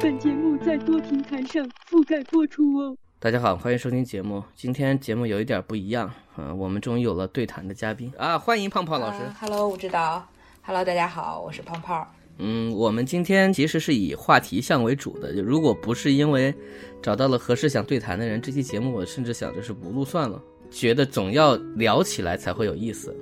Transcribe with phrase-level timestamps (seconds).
[0.00, 2.96] 本节目在多平台上覆盖播出哦。
[3.18, 4.42] 大家好，欢迎收听节目。
[4.54, 9.18] 今天节目有一点不一样啊，我们终于有了对谈的嘉宾啊，欢迎胖胖老师。
[9.18, 10.26] Uh, Hello，我知道。
[10.62, 12.06] Hello，大家好，我是胖胖。
[12.38, 15.36] 嗯，我们今天其实是以话题向为主的。
[15.36, 16.54] 就如果不是因为
[17.02, 23.14] 找到了合适想对谈的人，这期节目我甚至想着是不录算了，觉得总要聊起来才会有意思。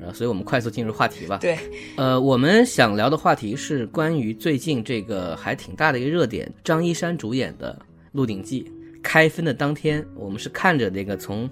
[0.00, 1.38] 啊，所以我们快速进入话题吧。
[1.38, 1.58] 对，
[1.96, 7.76] 呃，我们想聊的话题是关于最近这个还挺大的一个热点，张一山主演的
[8.12, 8.62] 《鹿鼎记》
[9.02, 11.50] 开分的当天，我们是看着那个从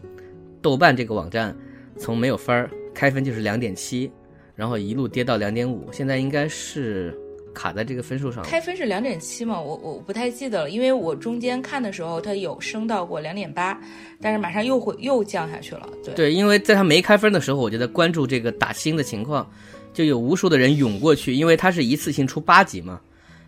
[0.63, 1.57] 豆瓣这个网站
[1.99, 4.11] 从没有分儿开分就是两点七。
[4.57, 7.19] 然后一路跌到两点五，现在应该是
[7.61, 8.43] 卡在这个分数上。
[8.43, 9.61] 开分是两点七嘛？
[9.61, 13.79] 我我不太记得了，因为我中间看的时候它有升到过两点八，
[14.19, 15.87] 但是马上又会又降下去了。
[16.03, 19.47] 对对，因为在它没开分的时候，我就在关注这个打星的情况，
[19.93, 22.99] 就有无数的人涌过去，因为它是一次性出八集嘛，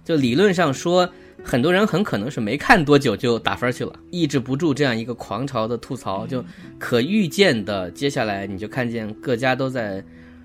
[0.05, 1.09] 就理论上说，
[1.43, 6.45] 很多人很可能是没看多久就打分去了，抑制不住这样一个狂潮的吐槽，就
[6.79, 10.05] 可预见的，接下来你就看见各家都在。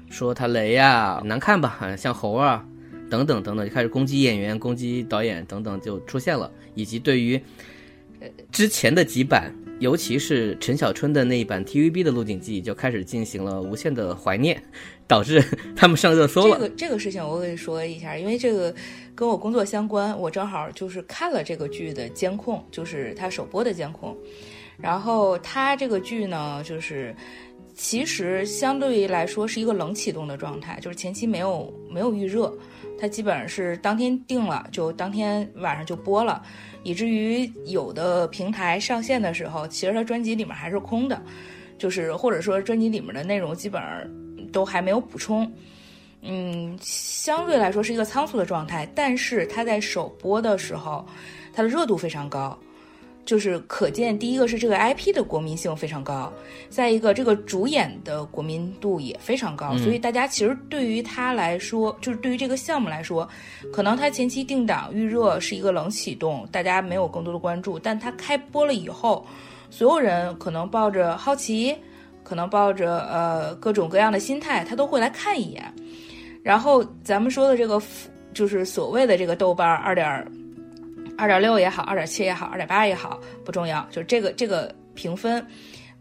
[0.09, 1.93] 说他雷呀，难看吧？
[1.97, 2.63] 像猴啊，
[3.09, 6.51] 等等等等，就开始攻击演员、攻击导演等等，就出现了。
[6.75, 7.39] 以及对于
[8.19, 14.61] 呃之前的几版，尤其是陈小春的那一版 TVB 的《鹿鼎记》，就开始进行了无限的怀念，
[15.07, 15.43] 导致
[15.75, 16.57] 他们上热搜了。
[16.57, 18.73] 这个这个事情我跟你说一下，因为这个
[19.15, 24.15] 跟我工作相关，我正好就是看了这个剧的监控，就是它首播的监控。
[24.77, 27.15] 然后它这个剧呢，就是。
[27.79, 32.51] 其实相对于来说是一个冷启动的状态，就是前期没有没有预热，
[32.99, 36.41] 它基本上是当天定了就当天晚上就播了，
[36.83, 41.21] 以至于有的平台上线的时候，其实它专辑里面还是空的，
[41.77, 45.51] 就是或者说专辑里面的内容基本上都还没有补充，
[46.21, 51.05] 嗯，相对来说是一个仓促的状态，但是它在首播的时候，
[51.53, 52.57] 它的热度非常高。
[53.27, 56.31] 就是可见，第一个是这个 IP 的国民性非常高，
[56.69, 63.27] 再一个这个主演的国民度也非常高，所以大家其实对于他来说，就是对于这个项目来说，
[63.69, 69.27] 可能他前期定档预热是一个冷启动，大家没有更多的关注，但他开播了以后，
[69.69, 71.75] 所有人可能抱着好奇，
[72.23, 75.65] 可能抱着呃各种各样的心态，他都会来看一眼。
[76.41, 77.77] 然后咱们说的这个，
[78.33, 80.25] 就是所谓的这个豆瓣二点。
[81.17, 83.85] 二点六也好，二点七也好，二点八也好，不重要。
[83.89, 85.43] 就是这个这个评分，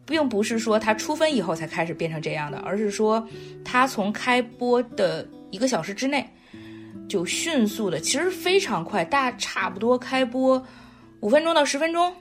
[0.05, 3.27] 并不是说它出分以后才开始变成这样的，而是说
[3.65, 6.29] 它从开播的一个小时之内，
[7.09, 10.63] 就迅速的，其实非常快，大差不多开播
[11.21, 12.13] 五分钟到十分钟，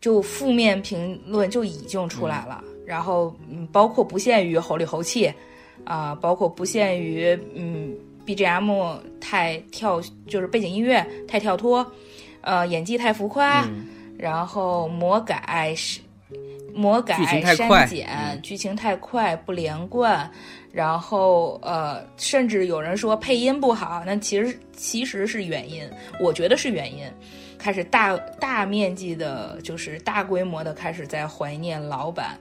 [0.00, 2.62] 就负面评论就已经出来了。
[2.86, 5.32] 然后，嗯，包括不限于吼里吼气，
[5.84, 7.96] 啊，包括不限于嗯。
[8.26, 11.86] BGM 太跳，就是背景音乐太跳脱，
[12.40, 13.68] 呃，演技太浮夸，
[14.18, 16.00] 然后魔改是
[16.74, 17.16] 魔改
[17.54, 20.30] 删减，剧情太快不连贯，
[20.72, 27.04] 然后呃，甚至有人说配音不好，那其实其实是原因，我觉得是原因，
[27.58, 32.38] 开始大大面积的，就是大规模的开始在怀念老版，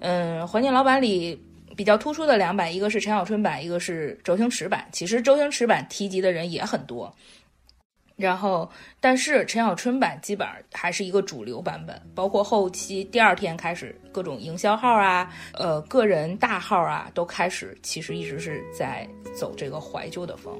[0.00, 1.40] 嗯，怀念老版里。
[1.76, 4.86] 比较突出的两版，一个是陈小春版，一个是周星驰版。
[4.92, 7.14] 其实周星驰版提及的人也很多，
[8.16, 8.70] 然后
[9.00, 20.52] 但是陈小春版基本上还是一个主流版本，包括后期第二天开始各种营销号啊，呃，个人大号啊，都开始其实一直是在走这个怀旧的风。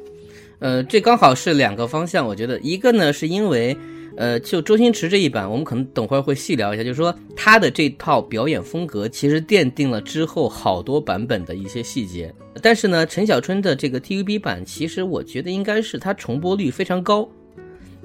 [0.58, 3.76] 呃，这刚好是两个方向，我觉得一个呢是因为。
[4.20, 12.30] 呃，就周星驰这一版，我们可能等会儿会细聊一下，就是说他的这套表演风格其实奠定了之后好多版本的一些细节。
[12.60, 17.26] 但是呢，陈小春的这个 TVB 版，其实我觉得应该是它重播率非常高，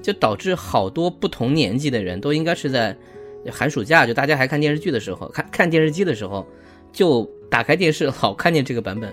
[0.00, 2.96] 就导致好多不同年纪的人都应该是在
[3.52, 6.46] 寒暑假，就大家还看电视剧的时候，看看电视机的时候，
[6.94, 9.12] 就打开电视老看见这个版本。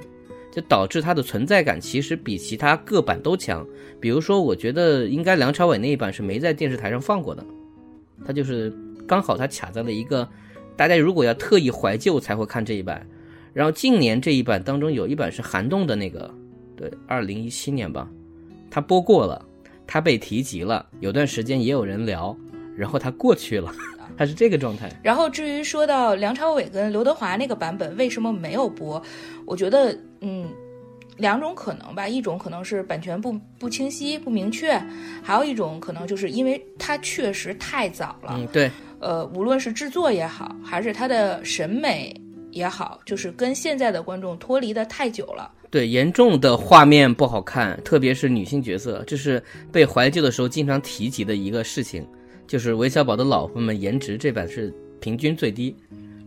[0.53, 3.65] 就导致它的存在感其实比其他各版都强。
[3.99, 7.43] 比如说，我觉得应该梁朝伟那一版是没在电视台上放过的，
[8.23, 8.71] 他就是
[9.07, 10.29] 刚好他卡在了一个
[10.75, 13.03] 大家如果要特意怀旧才会看这一版。
[13.51, 16.31] 然后近年这一版当中有一版是韩栋的那个，
[16.75, 18.07] 对，二零一七年吧，
[18.69, 19.43] 他播过了，
[19.87, 22.35] 他被提及了，有段时间也有人聊，
[22.77, 23.73] 然后他过去了，
[24.17, 24.89] 他是这个状态。
[25.01, 29.01] 然后至于说到梁朝伟跟刘德华那个版本为什么没有播，
[29.45, 30.47] 我觉得嗯。
[31.17, 34.75] 两种可能吧，一种可能是版权不不清晰、不明确，
[35.21, 38.33] 还有一种可能就是因为它确实太早了。
[38.35, 38.71] 嗯，对。
[38.99, 42.19] 呃，无论是制作也好，还是它的审美
[42.49, 45.51] 也好，就是跟现在的观众脱离的太久了。
[45.69, 49.41] 对，严重的画面不好看，特别是女性角色，这是
[49.71, 52.03] 被怀旧的时候经常提及的一个事情。
[52.47, 55.75] 就是韦小宝的老婆们颜值这版是平均最低。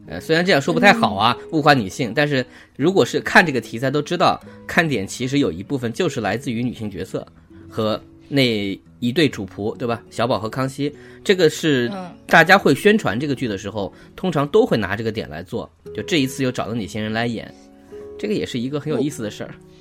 [0.08, 2.46] 呃，虽然这样说不太好啊，物化女性，但是
[2.76, 7.26] 如果是看这个题材都知道，看点其实有一部分就是来自于女性角色
[7.68, 10.00] 和那一对主仆，对吧？
[10.08, 11.90] 小宝和康熙，这个是
[12.26, 15.68] 大家会宣传这个剧的时候，通常都会拿这个点来做。
[15.92, 17.52] 就这一次又找了哪些人来演，
[18.16, 19.50] 这个也是一个很有意思的事儿。
[19.58, 19.75] 嗯，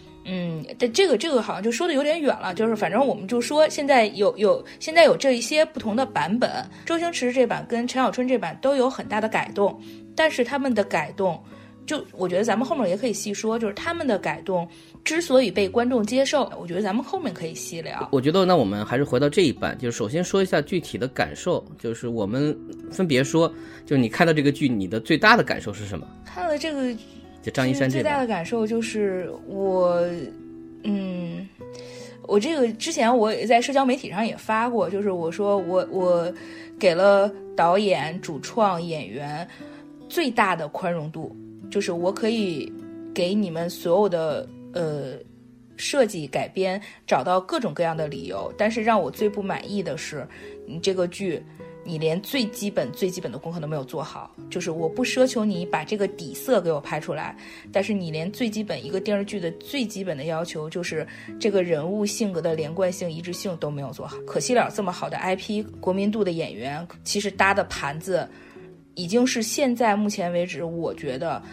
[0.79, 6.49] 但这个这个好像就说的有点远了，就是反正我们就说现在有有现在有这一些不同的版本，
[6.85, 9.79] 周星驰这版跟陈小春这版都有很大的改动。
[10.15, 11.37] 但是他们的改动，
[11.85, 14.65] 就我觉得咱们后面也可以细说，就是他们的改动
[15.03, 18.07] 之所以被观众接受，我觉得咱们后面可以细聊。
[18.13, 22.57] 我觉得那我们还是回到这一版，就是首先说一下具体的感受，就是我们
[22.89, 23.53] 分别说，
[23.85, 26.07] 就是你看到这个剧，你的最大的感受是什么？
[26.25, 26.95] 看了这个，
[27.45, 30.03] 就张一山最大的感受就是我，
[30.83, 31.47] 嗯，
[32.23, 36.33] 我这个之前我也在社交媒体上也发过，就是我说我我
[36.79, 39.47] 给了导演、主创、演员。
[40.07, 41.35] 最大的宽容度，
[41.69, 42.71] 就是我可以
[43.11, 45.13] 给你们所有的呃
[45.77, 50.25] 设计改编找到各种各样的理由，但是让我最不满意的是，
[50.67, 51.43] 你这个剧
[51.85, 54.29] 你连最基本最基本的功课都没有做好。
[54.49, 57.33] 就是我不奢求你把这个底色给我拍出来，
[57.71, 61.07] 但是你连最基本一个电视剧的最基本的要求，就是
[61.39, 64.17] 这个人物性格的连贯性、一致性都没有做好。
[64.27, 68.27] 可惜了，这么好的 IP，国民度的演员，其实搭的盘子。
[68.97, 71.43] 已经是现在目前为止，我觉得，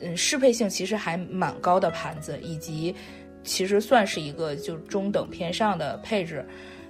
[0.00, 2.92] 嗯，适配性其实还蛮高的盘子，以及
[3.44, 6.44] 其实算是一个就中等偏上的配置，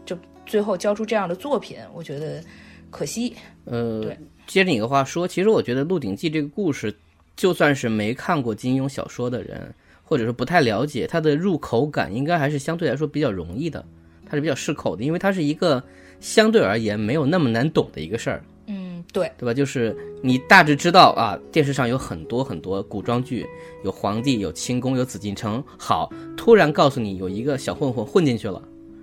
[0.07, 2.43] 就最后交出这样的作品，我觉得
[2.91, 3.33] 可惜。
[3.65, 6.95] 呃，对，接着你的话说，其实我觉得《鹿鼎记》这个故事，
[7.37, 9.73] 就算是没看过金庸小说的人，
[10.03, 13.85] 或者说不太了解，它的入口感应该还是相对来说比较容易的，
[14.27, 15.83] 它是比较适口的，因为它是一个
[16.21, 18.43] 相对而言没有那么难懂的一个事儿。
[18.67, 19.53] 嗯，对，对吧？
[19.53, 23.45] 就是你大致知道啊，电视上有很多很多古装剧，
[23.85, 25.63] 有皇帝，有清宫，有紫禁城。
[25.77, 28.63] 好，突然告诉你有一个小混混混进去了，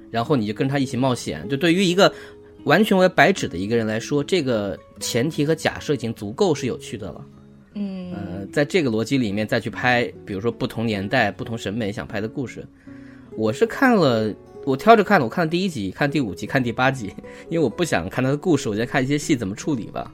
[0.10, 1.46] 然后你就跟他一起冒险。
[1.50, 2.14] 就对于一个
[2.64, 7.26] 完全为白纸的一个人来说，这个前提和假设已经足够是有趣的了。
[7.76, 12.66] 嗯，呃，在这个逻辑里面再去拍，比如说不同年代、不同审美想拍的故事，
[13.36, 14.34] 我是看了。
[14.66, 17.14] 我挑着看的，我看了第一集，看第五集，看第八集，
[17.48, 20.14] 因为我不想看他的故事，我在看一些戏怎么处理吧。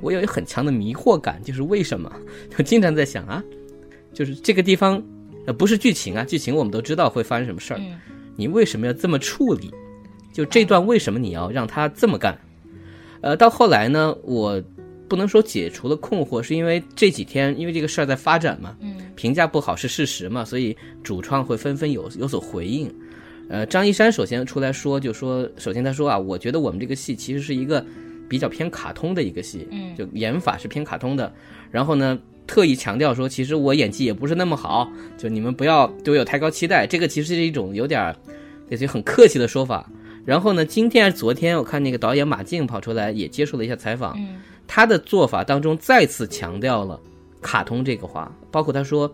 [0.00, 2.12] 我有一很强的迷惑感，就是为什么？
[2.58, 3.40] 我经常在想啊，
[4.12, 5.00] 就是这个地方，
[5.46, 7.80] 呃，不是剧情啊，剧情我们都知道会发生什么事儿，
[8.34, 9.70] 你为什么要这么处理？
[10.32, 12.38] 就这段为什么你要让他这么干？
[13.20, 14.60] 呃，到后来呢，我
[15.08, 22.92] 不能说解除了困惑，是因为这几天因为这个事儿在发展嘛，嗯评价不好是事实嘛，所以主创会纷纷有有所回应。
[23.48, 27.84] 呃，张一山首先出来说，就说，首先他说啊，我觉得我们这个戏其实是一个
[28.26, 31.30] 比较偏卡通的一个戏，嗯，就演法是偏卡通的。
[31.70, 36.86] 然后呢，特意强调说，其实我演技也不是那么好，就你们不要对我有太高期待。
[36.86, 38.16] 这个其实是一种有点
[38.70, 39.90] 类似于很客气的说法。
[40.24, 44.18] 然后呢，今天还是昨天我看那个导演马静跑出来也接受了一下采访，
[44.66, 47.00] 他的做法当中再次强调了
[47.40, 49.12] 卡通这个话，包括他说。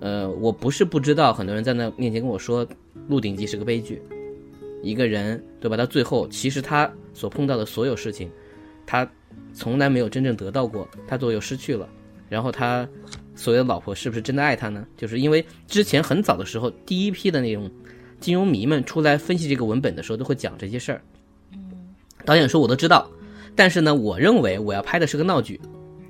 [0.00, 2.64] 呃，我不是不知道，很多人在那面前跟我说，
[3.08, 4.00] 《鹿鼎记》是个悲剧，
[4.80, 5.76] 一个人对吧？
[5.76, 8.30] 到最后，其实他所碰到的所有事情，
[8.86, 9.08] 他
[9.52, 11.88] 从来没有真正得到过，他都有失去了。
[12.28, 12.88] 然后他
[13.34, 14.86] 所谓的老婆是不是真的爱他呢？
[14.96, 17.68] 就是因为之前很早的时候，第一批的那种
[18.20, 21.00] 金庸迷们出来分析这个文本的时候，都会讲这些事儿。
[22.24, 23.10] 导演说我都知道，
[23.54, 25.60] 但是呢，我认为我要拍的是个闹剧。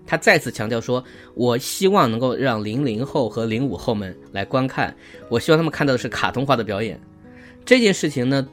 [0.06, 1.04] 他再次强调说
[1.36, 4.96] ：“我希望能够让零零后和零五后们来观看，
[5.28, 6.98] 我希望他们看到的是卡通化的表演。
[7.62, 8.48] 这件事情呢，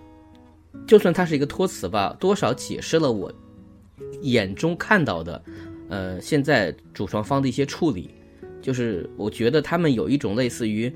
[0.86, 3.32] 就算它是一个托词吧，多少解释了我
[4.22, 5.42] 眼中看到的，
[5.88, 8.14] 呃，现在主创方的一些处理，
[8.62, 10.94] 就是我觉得他们有一种类似于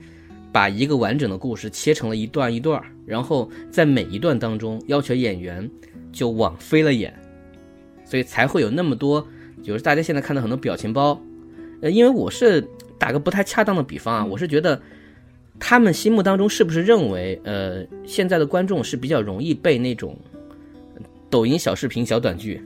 [0.52, 5.70] 把一个完整的故事切成了一段一段，然后在每一段当中要求演员
[6.12, 7.14] 就往飞了演，
[8.04, 9.26] 所以才会有那么多。”
[9.62, 11.22] 就是大家现在看到很多表情包，
[11.82, 12.66] 呃，因为我是
[12.98, 14.82] 打个不太恰当的比方啊，我是觉得
[15.60, 20.18] 他们心目当中是不是认为，呃，现在的观众是比较容易被那种
[21.30, 22.62] 抖音小视频、小短剧，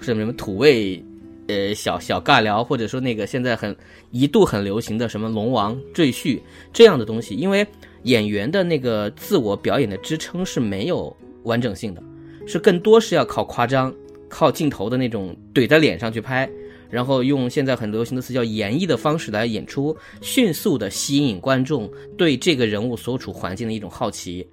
[0.00, 1.04] 什么什么土味，
[1.48, 3.74] 呃，小小尬聊，或者说那个现在很
[4.10, 6.38] 一度很流行的什么龙王赘婿
[6.72, 7.66] 这样的东西，因为
[8.02, 11.14] 演员的那个自我表演的支撑是没有
[11.44, 12.02] 完整性的，
[12.46, 13.92] 是更多是要靠夸张、
[14.28, 16.48] 靠镜头的那种怼在脸上去拍，
[16.90, 24.46] 然后用现在很流行的词叫演绎的方式来演出，迅速的吸引观众对这个人物所处环境的一种好奇，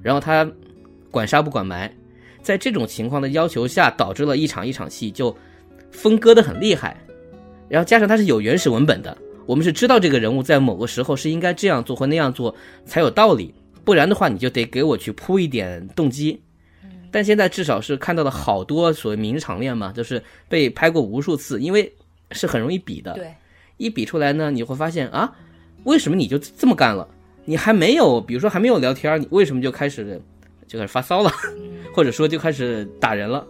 [0.00, 0.48] 然后他
[1.10, 1.92] 管杀不管埋。
[2.40, 5.36] 在这种情况的要求下，导致了一场一场戏就
[5.90, 6.96] 分割的很厉害，
[7.68, 9.16] 然后加上它是有原始文本的，
[9.46, 16.40] 我们是知道这个人物在某个时候是应该这样做或那样做才有道理，不然的话你就得给我去铺一点动机。
[17.10, 21.90] 但现在至少是看到了好多所谓名场面嘛，就是被拍过无数次，因为
[22.32, 23.14] 是很容易比的。
[23.14, 23.32] 对，
[23.78, 25.32] 一比出来呢，你会发现啊，
[25.84, 27.08] 为什么你就这么干了？
[27.44, 30.20] 你还没有，比如说还没有聊天，你为什么就开始？
[30.66, 31.30] 就开始发骚了，
[31.94, 33.46] 或者说就开始打人了，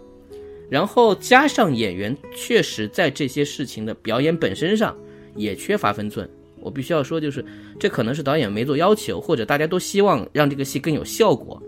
[0.69, 4.95] 然后加上演员确实在这些事情的表演本身上
[5.35, 6.29] 也缺乏分寸。
[6.59, 7.43] 我必须要说，就是
[7.79, 11.61] 这可能是导演没做要求，或者大家都希望让这个戏更有效果，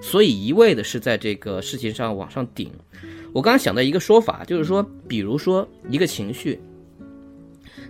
[0.00, 2.70] 所以一味的是在这个事情上往上顶。
[3.32, 6.60] 我刚刚想到一个说法，就是说，比如说一个情绪，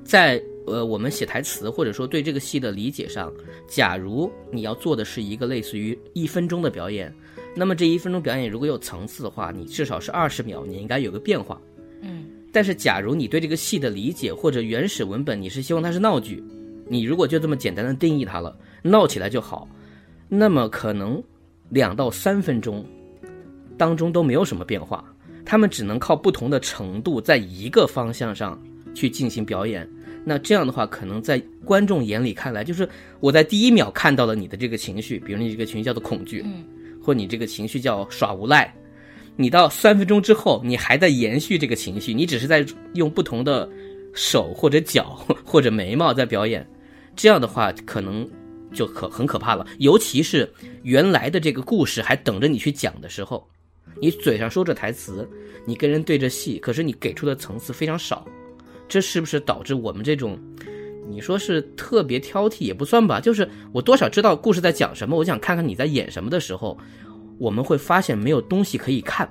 [0.05, 0.43] 在。
[0.71, 3.33] 呃，我们写台词或者说对这个戏的理解上，
[3.67, 7.11] 假如你要做的是一个类似于一分钟的表演，
[7.55, 11.61] 那么这一分钟表演如果有层次的话，你至少是二十秒，你应该有个变化。
[12.00, 16.43] 嗯，但是假如你对这个戏的理解或者原始文本，你是希望它是闹剧，
[16.87, 19.69] 你如果就这么简单的定义它了，闹起来就好，
[20.28, 21.23] 那么可能
[21.71, 22.85] 两到三分钟
[23.76, 25.05] 当中都没有什么变化，
[25.45, 28.61] 他们只能靠不同的程度在一个方向上
[28.95, 29.88] 去进行表演。
[30.25, 32.87] 那这样的话，可能在观众眼里看来，就是
[33.19, 36.64] 我在第一秒看到了你的这个情绪，比如你这个情绪叫做恐惧，嗯，
[37.02, 38.75] 或你这个情绪叫耍无赖，
[39.37, 42.64] 你到三分钟之后，你还在延续这个情绪，你只是在
[42.95, 43.69] 用不同的
[44.12, 46.69] 手或者脚或者眉毛在表演，
[47.14, 48.28] 这样的话可能
[48.73, 49.67] 就可很可怕了。
[49.78, 50.50] 尤其是
[50.83, 53.49] 原来的这个故事还等着你去讲的时候，
[54.00, 55.28] 你嘴上说着台词，
[55.64, 58.26] 你跟人对着戏，可是你给出的层次非常少。
[58.88, 60.38] 这是不是导致我们这种，
[61.09, 63.19] 你说是特别挑剔也不算吧？
[63.19, 66.77] 就是我多少知道故事在讲什么，我想看看你在演什么的时候，
[67.38, 69.29] 我们会发现没有东西可以看。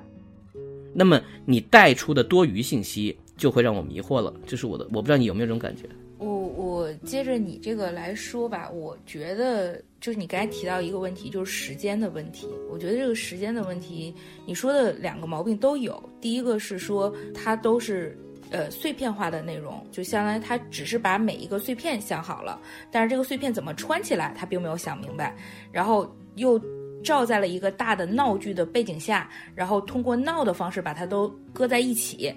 [0.92, 4.34] 那么你带出的多余信息就会让我迷惑了。
[4.44, 5.84] 这是我的，我不知道你有没有这种感觉。
[6.18, 12.48] 我我接着你这个来说吧，我觉得就是你刚才提到一个问题，就是时间的问题。
[12.70, 14.12] 我觉得这个时间的问题，
[14.44, 16.02] 你说的两个毛病都有。
[16.20, 18.18] 第一个是说它都是。
[18.50, 22.58] 呃，碎片化的内容就相当于他只是把每一个碎片想好了，
[22.90, 25.34] 但是这个碎片怎么穿起来，他并没有想明白，
[25.70, 26.60] 然后又
[27.04, 32.34] 照在了一个大的闹剧的背景下，然后通过闹的方式把它都搁在一起，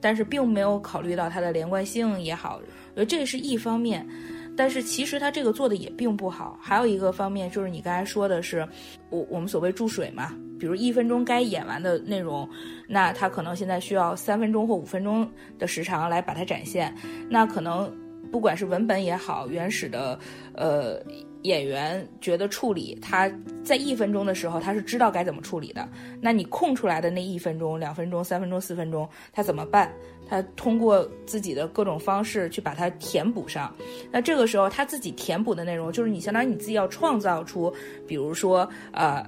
[0.00, 2.60] 但是并没有考虑到它的连贯性也好，
[2.94, 4.06] 我觉得这是一方面。
[4.54, 8.68] 但是其实他这个做的也并不好，还有一个方面就是你刚才说的是，
[9.08, 12.48] 我我们所谓注水嘛，比如一分钟该演完的内容，
[12.86, 15.28] 那他可能现在需要三分钟或五分钟
[15.58, 16.94] 的时长来把它展现，
[17.28, 17.92] 那可能
[18.30, 20.16] 不管是文本也好，原始的，
[20.54, 21.02] 呃。
[21.42, 23.28] 演员觉得处理他
[23.64, 25.88] 在一分钟的时候，他是知道该怎么处理的。
[26.20, 29.92] 那你空出来的那一分钟、两分钟、三分钟、四分钟，他怎么办？
[30.28, 33.74] 他通过自己的各种方式去把它填补上。
[34.12, 37.74] 那这个时候他自己填补的内容，就是你相当于你自己要创造出，
[38.06, 38.58] 比如说
[38.92, 39.20] 呃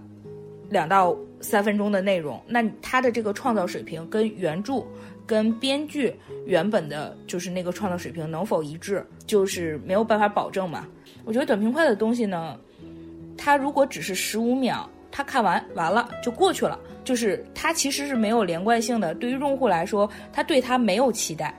[0.71, 2.40] 两到三分钟的内容。
[2.47, 4.83] 那他的这个创造水平跟原著、
[5.26, 6.14] 跟编剧
[6.47, 10.87] 原本的就是那个创造水平能否一致，就是没有办法保证嘛。
[11.25, 12.59] 我觉得短平快的东西呢，
[13.37, 19.14] 它如果只是十五秒，他看完完了就过去了，就是它其实是没有连贯性的。
[19.14, 21.54] 对于用户来说，他对它没有期待，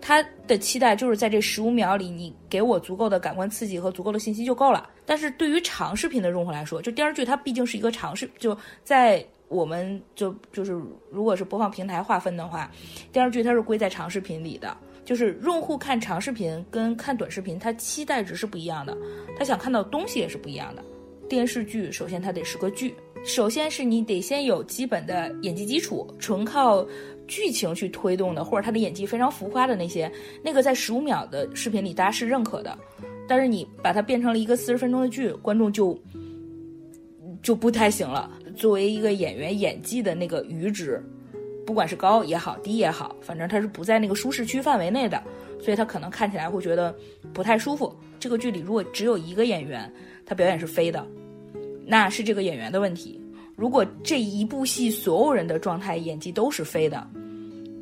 [0.00, 4.88] 他的期待就是在这十五秒里，你给我足够的感官刺激和足够的信息就够了。
[5.04, 10.72] 但是对于长视频的用户来说，就电视剧它毕竟是一个长视，就在我们就就是
[11.10, 12.70] 如果是播放平台划分的话，
[13.12, 14.76] 电视剧它是归在长视频里的。
[15.02, 18.96] 就是用户看长视频跟看短视频，他期待值是不一样的，
[19.36, 20.84] 他想看到东西也是不一样的。
[21.28, 26.86] 电视剧首先它得是个剧，首先是你得先有基本的演技基础，纯靠
[27.30, 30.10] 剧情去推动的，或者他的演技非常浮夸的那些，
[30.44, 32.76] 那个在十五秒的视频里大家是认可的。
[33.26, 35.98] 但是你把它变成了一个四十分钟的剧，观众就
[37.40, 38.30] 就不太行了。
[38.56, 41.02] 作为一个演员演技的那个阈值。
[41.66, 45.22] 不管是高也好，低也好，反正他是不在那个舒适区范围内的，
[45.62, 46.92] 所以他可能看起来会觉得
[47.32, 47.94] 不太舒服。
[48.18, 49.88] 这个剧里如果只有一个演员，
[50.26, 51.06] 他表演是飞的，
[51.86, 53.20] 那是这个演员的问题；
[53.54, 57.06] 如果这一部戏所有人的状态、演技都是飞的，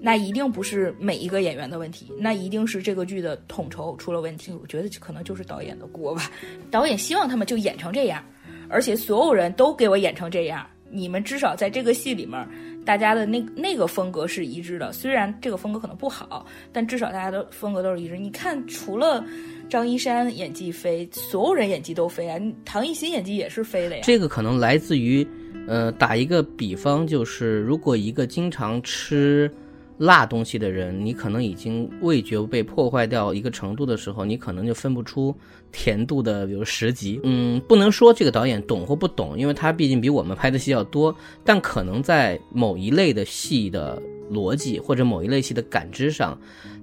[0.01, 4.53] 那一定不是每一个演员的问题，那一定是这个剧的统筹出了问题。
[4.53, 6.31] 我觉得可能就是导演的锅吧。
[6.71, 8.25] 导演希望他们就演成这样，
[8.69, 10.65] 而且所有人都给我演成这样。
[10.91, 12.49] 你们至少在这个戏里面，
[12.85, 14.91] 大家的那那个风格是一致的。
[14.93, 18.17] 虽然这个风格可能不好，但至少大家的风格都是一致。
[18.17, 19.23] 你看，除了
[19.69, 22.41] 张一山演技飞，所有人演技都飞啊。
[22.65, 24.03] 唐艺昕演技也是飞的呀。
[24.05, 25.27] 这个可能来自于，
[25.67, 29.51] 呃，打一个比方，就是如果一个经常吃。
[29.99, 35.35] 辣东西的人，你可能已经味觉被破坏掉一个程度的时候，你可能就分不出
[35.73, 37.21] 甜度的，比如十级。
[37.25, 41.15] 嗯，不能说这个导演懂或不懂，因为他毕竟比我们拍的戏要多。
[41.45, 44.01] 但可能在某一类的戏的
[44.31, 46.39] 逻辑或者某一类戏的感知上，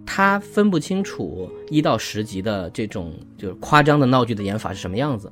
[0.05, 5.31] 他分不清楚一到十级的这种就是夸张的闹剧的演法是什么样子。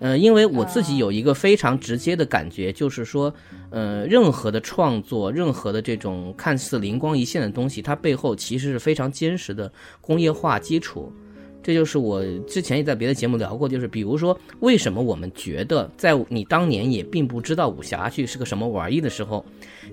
[0.00, 3.32] 呃，因为我自己有一个非常直接的感觉，就是说，
[3.74, 11.12] 呃，任何的创作，任何的这种看似灵光一现的东西，它背后其实是非常坚实的工业化基础。
[11.60, 19.44] 这就是我之前也在别的节目聊过，就是比如说，为什么我们觉得在你当年也并不知道武侠剧是个什么玩意的时候，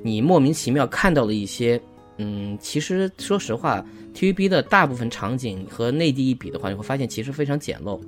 [0.04, 1.82] 你莫名其妙看到了一些，
[2.18, 3.84] 嗯，其实说实话
[4.14, 8.00] ，TVB 的大部分场景和内地一比的话，你会发现其实非常简陋。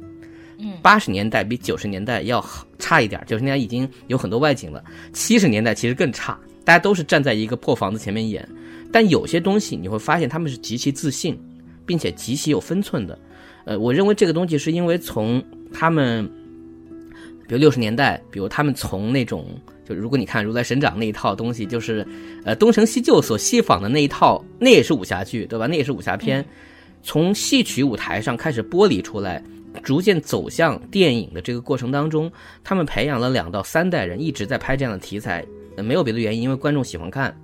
[0.81, 8.47] 八十年代比九十年代要好差一点，九十年代已经有很多外景了，七十年代其实更差，大家都是站在一个破房子前面演。
[8.91, 11.39] 但有些东西你会发现他们是极其自信，
[11.85, 13.17] 并且极其有分寸的。
[13.65, 15.43] 呃，我认为这个东西是因为从
[15.73, 16.29] 他们，
[17.47, 19.47] 比如六十年代，比如他们从那种，
[19.87, 22.05] 就如果你看《如来神掌》那一套东西，就是
[22.43, 25.65] 呃东成西就所戏仿的那一套，那也是武侠剧，对吧？
[25.65, 26.45] 那也是武侠片，
[27.01, 29.43] 从戏曲舞台上开始剥离出来。
[29.81, 32.31] 逐渐走向电影的这个过程当中，
[32.63, 35.45] 他们培养了两到三代人一直在拍这样的题材，
[35.77, 37.35] 没有别的原因，因为观众喜欢看。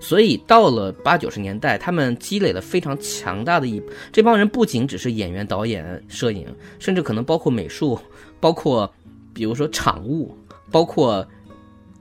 [0.00, 6.46] 所以到了八九十年代，他们积累了非常强大的一这帮人，不仅只是演员、导演、摄影，
[6.78, 7.98] 甚至可能包括美术，
[8.40, 8.92] 包括
[9.32, 10.36] 比如说场务，
[10.70, 11.26] 包括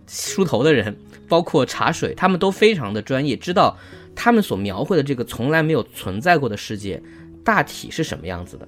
[0.07, 0.93] 梳头的人，
[1.29, 3.77] 包括茶水，他们都非常的专业，知道
[4.15, 7.01] 他们所描绘的这个从来没有存在过的世界
[7.43, 8.67] 大体是什么样子的。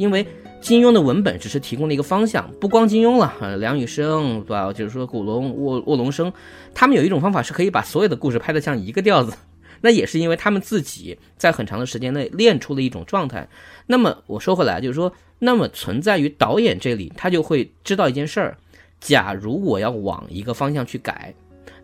[0.00, 0.26] 因为
[0.62, 4.72] 金庸的文本只是提供了一个方向，不光金庸了，梁羽生对吧？
[4.72, 6.32] 就是说古龙、卧卧龙生，
[6.74, 9.34] 他们有一种方法是可以把所有的故事拍得像一个调子，
[9.82, 13.46] 那也是因为他们自己在很长的时间内练出了一种状态。
[13.86, 18.56] 那么我说回来，就是说，那么存在于导演这里，他就会知道一件事儿：，
[19.00, 21.34] 假如我要往一个方向去改，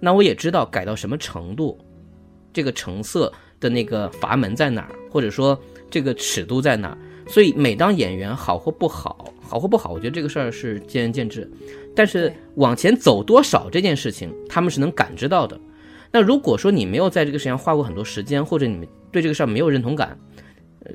[0.00, 1.78] 那我也知道改到什么程度，
[2.50, 5.58] 这个成色的那个阀门在哪儿，或者说
[5.90, 6.98] 这个尺度在哪儿。
[7.26, 11.50] 所以，每当演员好或不好，好或不好，我觉得这个事儿是见仁见智。
[11.94, 15.58] 但是往前走多少这件事情，他们是能感知到的。
[16.12, 20.16] 那如果说你没有在这个事情上花过很多时间，或者你们对这个事儿没有认同感，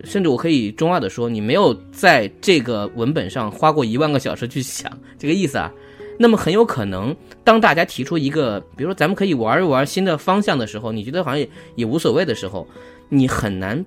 [0.05, 5.71] 甚至我可以中二的说，你没有在这个文本上花过一万个小时去想这个意思啊，
[6.17, 12.65] 那么很有可能，当大家提出一个，比如说咱们可以玩一玩新的方向的时候，你觉得好像也也无所谓的时候，
[13.09, 13.83] 你很难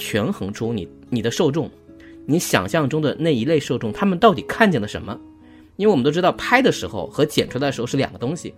[0.00, 0.88] 权衡出你。
[1.10, 1.70] 你的受众，
[2.24, 5.16] 你想象中的那一类受众，他们到底看见了什么？
[5.76, 8.54] 因为我们都知道，拍的时候和剪出来的时候是两个东西。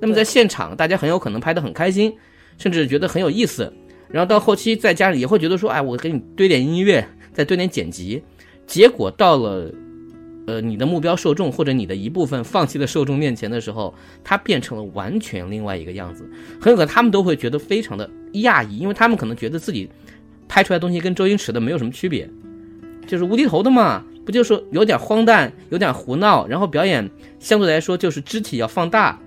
[0.00, 2.12] 那么在现场，大家很有可能拍得很开心，
[2.58, 3.72] 甚至觉得很有意思。
[4.08, 8.22] 然后到后期在家里也会觉得说，哎，我给你堆点音乐，再堆点剪辑。
[8.66, 9.70] 结果到了，
[10.46, 16.28] 呃，你的目标受众或者你的一部分放弃的受众面前的时候，它变成了完全另外一个样子。
[16.60, 19.88] 很有可能他们都会觉得非常的讶异，因为他们可能觉得自己。
[20.48, 22.28] 拍出来东西跟周星驰的没有什么区别，
[23.06, 29.18] 就是无厘头的嘛，不就是有点荒诞，有点胡闹，然后表演相对来说就是肢体要放大。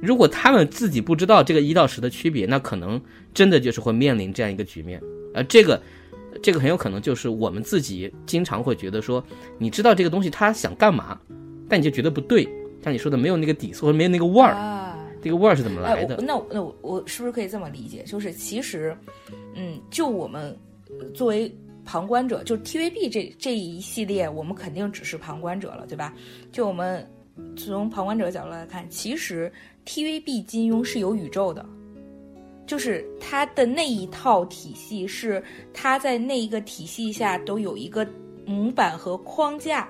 [0.00, 3.00] 如果他们自己不知道这个一到十的区别，那可能
[3.32, 5.00] 真的就是会面临这样一个局面。
[5.32, 5.80] 而这个，
[6.42, 9.24] 这个很有可能就是我们自己经常会觉得说，
[9.56, 11.18] 你知道这个东西他想干嘛，
[11.68, 12.46] 但你就觉得不对，
[12.82, 14.54] 像你说的没有那个底色或者没有那个味儿。
[15.24, 16.16] 这个味儿是怎么来的？
[16.18, 18.02] 那那我我是不是可以这么理解？
[18.02, 18.94] 就是其实，
[19.54, 20.54] 嗯，就我们
[21.14, 21.50] 作为
[21.82, 26.14] 旁观者，就 TVB 这这一系列，我们肯定只是旁观者了，对吧？
[26.52, 27.08] 就我们
[27.56, 29.50] 从旁观者的角度来看，其实
[29.86, 31.64] TVB 金庸是有宇宙的，
[32.66, 38.06] 就是他的那一套体系是他在那一个体系下都有一个
[38.44, 39.88] 模板和框架。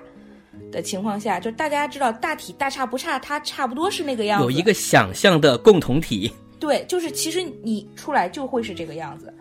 [0.71, 4.43] 的情况下，就大家知道大体大差不差，它差不多是那个样子。
[4.43, 6.31] 有一个想象的共同体。
[6.59, 9.33] 对，就是其实你出来就会是这个样子。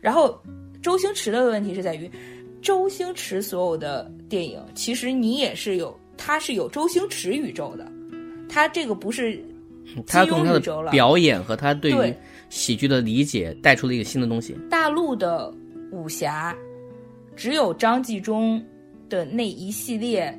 [0.00, 0.38] 然后
[0.82, 2.08] 周星驰的问题是在于，
[2.62, 7.90] 周星驰所有的电影，其实你也是有，他是有周星驰宇宙的。
[8.48, 9.42] 他这个不是
[10.06, 12.14] 他从他的表演和他对于
[12.48, 14.56] 喜剧的理解带出了一个新的东西。
[14.70, 15.52] 大陆的
[15.90, 16.54] 武侠，
[17.34, 18.62] 只有张纪中
[19.08, 20.38] 的那一系列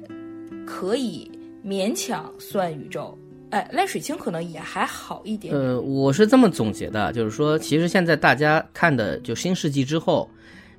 [0.70, 1.30] 可以
[1.66, 3.18] 勉强算宇宙。
[3.50, 5.52] 哎，赖水清可能也还好一点。
[5.52, 10.30] 呃，我是这么总结的，就是说，其实现在大家看的就新世纪之后，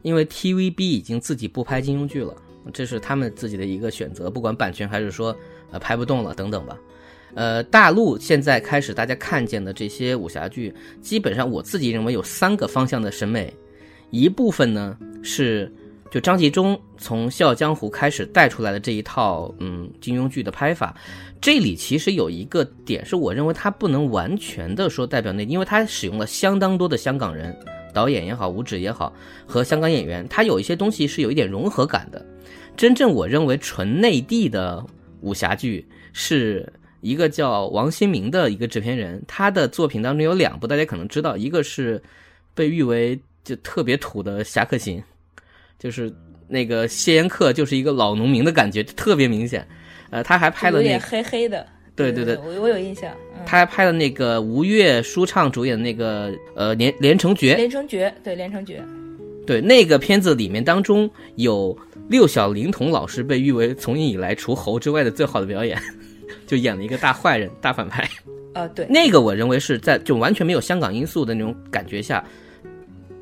[0.02, 2.32] 因为 TVB 已经自己不拍金庸剧了，
[2.72, 5.36] 这是他们自己的一个选择，不管版权还是说
[5.72, 6.78] 呃拍不动了等等吧。
[7.34, 13.52] 呃，大陆现在开始大家看见的这些武侠剧，基本上我自己认为有三个方向的审美，
[14.10, 15.72] 一部分呢是
[16.10, 20.94] 就张纪中从《笑傲江湖》开始带出来的这一套嗯金庸剧的拍法，
[21.40, 27.56] 这里其实有一个点是我认为他不能完全的说代表内地，因为他使用了相当多的香港人，
[27.94, 29.12] 导演也好，武指也好，
[29.46, 32.26] 和香港演员，他有一些东西是有一点融合感的。
[32.76, 34.84] 真正我认为纯内地的
[35.20, 42.02] 武侠剧是一个叫王新民的一个制片人，他的作品当中有两部大家可能知道，一个是
[42.52, 44.98] 被誉为就特别土的《侠客行》，
[45.80, 46.12] 就是
[46.46, 49.66] 那个谢烟客就是一个老农民的感觉，特别明显。
[50.10, 51.66] 呃，他还拍了那个黑黑的。
[51.96, 53.10] 对对对我我有印象。
[53.34, 58.82] 嗯、他还拍了那个吴越舒畅主演的那个呃《连连城诀》，连城诀对连城诀，
[59.46, 61.76] 对那个片子里面当中有
[62.08, 65.78] 六小龄童老师被誉为从影以来除猴之外的最好的表演，
[66.46, 68.08] 就演了一个大坏人、大反派。
[68.54, 72.24] 呃，对，那个我认为是在就完全没有香港因素的那种感觉下，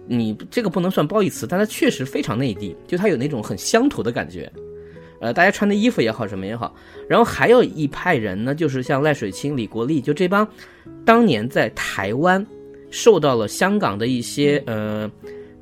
[0.08, 4.50] 你这个不能算褒义词，但它确实非常内地，就它有那种很乡土的感觉。
[5.20, 6.72] 呃，大家穿的衣服也好，什么也好，
[7.08, 10.48] 然后还有一派人呢，就是像赖水清、李国立，就这帮
[11.04, 12.46] 当年在台湾
[12.90, 15.10] 受到了香港的一些呃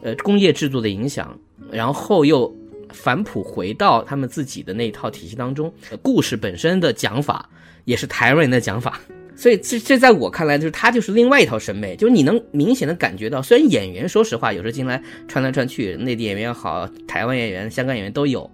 [0.03, 1.35] 呃工业制度的影响，
[1.71, 2.55] 然后又
[2.91, 7.49] 返璞回到他们自己的那一套体系当中，故事本身的讲法
[7.87, 9.01] 也是台湾人的讲法。
[9.37, 18.51] 所以这这在我看来，就是他就是另外一套审美，就是你能明显的感觉到，虽然演员说实话有时候进来穿来穿去，内地演员也好，台湾演员、香港演员都有。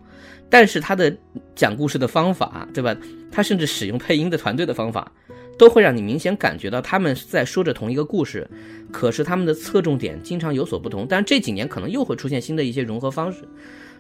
[0.51, 1.17] 但是他的
[1.55, 2.95] 讲故事的方法，对吧？
[3.31, 5.11] 他甚至使用配音的团队的方法，
[5.57, 8.47] 都会让你明显感觉到他们在说着同一个故事，
[8.91, 11.07] 可是他们的侧重点经常有所不同。
[11.09, 13.49] 但是这几年可能又会出现新的一些融合方式。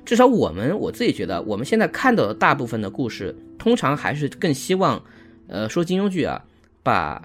[0.04, 5.02] 至少我们我自己觉得，我们现在看到的大部分的故事，通常还是更希望，
[5.46, 6.44] 呃，说金庸剧啊，
[6.82, 7.22] 把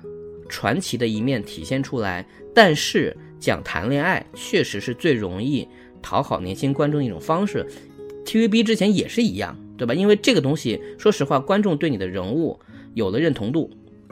[0.49, 2.25] 传奇的一面体现出来。
[2.53, 5.67] 但是讲谈恋爱，确实是最容易
[6.01, 7.65] 讨好年轻观众的一种方式。
[8.25, 9.93] TVB 之前也是一样，对吧？
[9.93, 12.59] 因为这个东西，说实话，观众对你的人物
[12.93, 13.69] 有了认同度，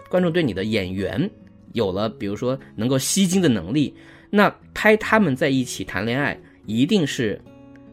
[0.10, 1.30] 观众对你的演员
[1.74, 3.94] 有了，比如说能够吸睛的能力，
[4.30, 7.42] 那拍他们在一起谈恋爱，一定是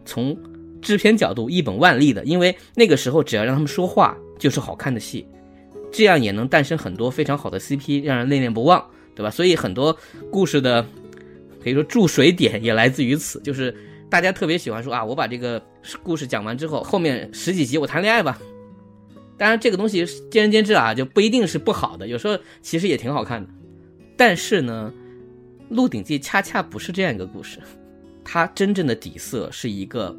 [0.04, 0.36] 从
[0.80, 5.26] 制片角度一本万利的，因为那个时候只要让他们说话，就是好看的戏，
[5.92, 9.30] 这样也能诞生很多非常好的 CP，让人恋恋不忘，对吧？
[9.30, 9.96] 所以很多
[10.30, 10.86] 故事的
[11.62, 13.74] 可以说注水点也来自于此，就是。
[14.12, 15.58] 大家特别喜欢说啊，我把这个
[16.02, 18.38] 故事讲完之后，后面十几集我谈恋爱吧。
[19.38, 23.48] 当然，这个东西见仁见智啊，就不一定是不好的，有时候其实也挺好看的。
[24.14, 24.92] 但是呢，
[25.74, 27.58] 《鹿鼎记》恰恰不是这样一个故事，
[28.22, 30.14] 它真正的底色是一个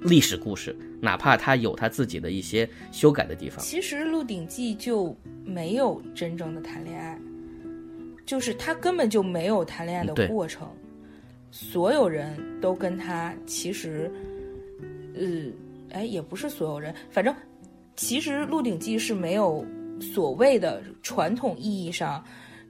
[0.00, 3.58] 历史故事，哪怕他有他自己的一些修改的地方。
[3.64, 7.18] 其实《鹿鼎记》就没有真正的谈恋爱，
[8.26, 10.68] 就是他根本就没有谈恋爱的过程。
[11.50, 14.12] 所有人都跟他其实，
[15.14, 15.24] 呃，
[15.90, 17.34] 哎，也不是所有人，反正
[17.96, 19.64] 其实《鹿鼎记》是没有
[19.98, 22.22] 所谓的传统意义上，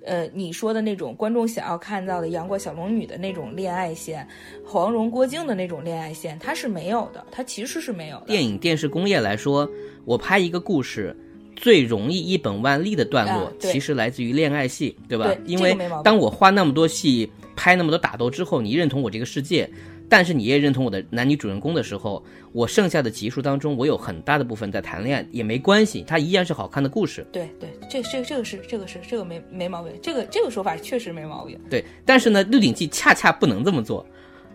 [0.09, 4.27] 呃，你说的那种观众想要看到的杨过小龙女的那种恋爱线，
[4.65, 8.27] 黄蓉郭靖的那种恋爱线，它是没有的，它其实是没有的。
[8.27, 9.71] 电影电视工业来说，
[10.05, 11.15] 我拍一个故事
[11.55, 15.27] 最容易一本万利的段落，啊、其实来自于恋爱戏，对吧？
[15.27, 17.31] 对因为当我花那么多戏。
[17.61, 19.69] 拍那么多打斗之后，你认同我这个世界，
[20.09, 27.27] 但是你也认同我的男女主人公的时候，我剩下的集数当中，我有很大的部分在谈恋爱，也没关系，它依然是好看的故事。
[27.31, 31.61] 对对，这这这个是这个是这个没没毛病，这个这个说法确实没毛病。
[31.69, 34.07] 对，但是呢，《鹿鼎记》恰恰不能这么做。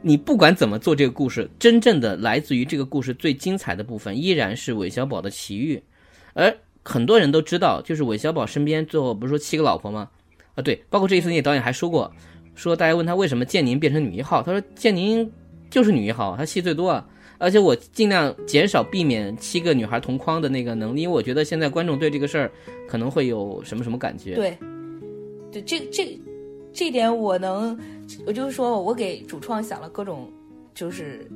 [0.01, 5.81] 你不管怎么做这个故事，真正的来自于这个故事最精彩的部分，依然是韦小宝的奇遇。
[6.33, 10.09] 而很多人都知道，就是韦小宝身边最后不是说七个老婆吗？
[10.55, 12.11] 啊，对，包括这一次那导演还说过。
[12.55, 15.31] 说大家问他为什么建宁变成女一号，他说建宁
[15.73, 17.03] 就是女一号，她戏最多啊，
[17.39, 22.51] 而且我尽量减少避免七个女孩同框的那个能力，因为我觉得现在观众对这个事儿
[22.87, 24.35] 可能会有什么什么感觉。
[24.35, 24.55] 对，
[25.51, 26.21] 对，这这
[26.71, 27.75] 这点我能，
[28.27, 30.31] 我就是说我给主创想了各种
[30.75, 31.27] 就是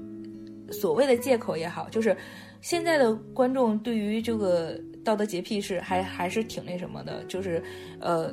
[0.70, 2.16] 所谓的借口也好，就是
[2.62, 7.60] 现在的观众对于这个道德洁癖是还还是挺那什么的，就是
[8.00, 8.32] 呃。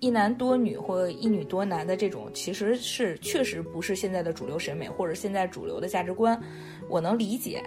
[0.00, 6.40] 一男多女或一女多男的这种，其实是确实不是现在的主流审美或者现在主流的价值观，
[6.88, 7.62] 我能理解。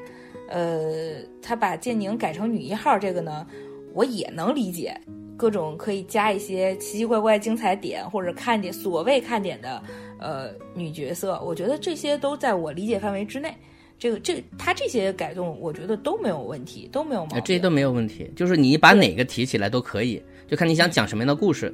[0.48, 3.46] 呃，他把建宁改成女一号这个呢，
[3.94, 5.00] 我也能理解，
[5.38, 9.82] 各种可以加一些奇奇怪怪精彩点或者看点所谓看点的
[10.20, 13.54] 呃女角色，我觉得这些都在我理解范围之内。
[13.98, 17.42] 这个这他这些改动，我觉得都没有问题，都没有毛病。
[17.46, 21.74] 这些都没有问题，就是你把哪个提起来都可以，就看你想讲什么样的故事。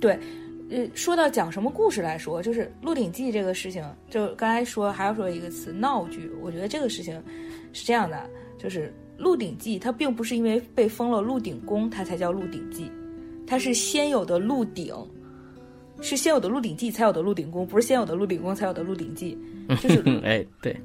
[0.00, 0.18] 对，
[0.70, 6.30] 呃，说到讲什么故事来说，就是《鹿鼎记》这个事情，就刚才说还要说一个词闹剧。
[6.42, 7.22] 我觉得这个事情
[7.72, 8.28] 是这样的，
[8.58, 12.84] 就是《鹿鼎记》它并不是因为被封了鹿鼎公，它才叫《鹿鼎记》，
[13.46, 14.94] 它是先有的鹿鼎，
[16.02, 19.38] 是先有的《鹿鼎记》才有的《鹿鼎公》，不是先有的《鹿鼎公》才有的《鹿鼎记
[19.82, 20.76] 》。就是哎，对，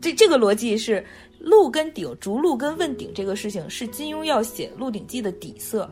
[0.00, 1.04] 这这个逻辑是
[1.40, 5.90] 鹿跟鼎，逐鹿跟问鼎这个事情是金庸要写《鹿鼎记》的底色，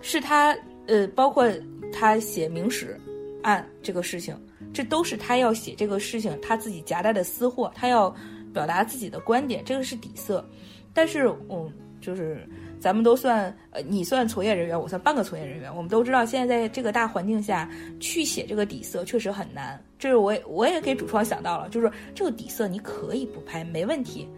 [0.00, 0.56] 是他。
[0.86, 1.48] 呃，包括
[1.92, 2.98] 他写明史
[3.42, 4.36] 案这个事情，
[4.72, 8.14] 这都是他要写这个事情他自己夹带的私货，他要
[8.52, 10.44] 表达自己的观点，这个是底色。
[10.92, 11.70] 但是，嗯，
[12.00, 12.48] 就是
[12.80, 17.70] 咱们都算，呃，你算从业人员，我算半个从业人员，我们都知道，现在在这个大环境下
[18.00, 19.82] 去写这个底色确实很难。
[19.98, 24.28] 这是我我也给主创想到了，就是这个底色你可以不拍，没问题。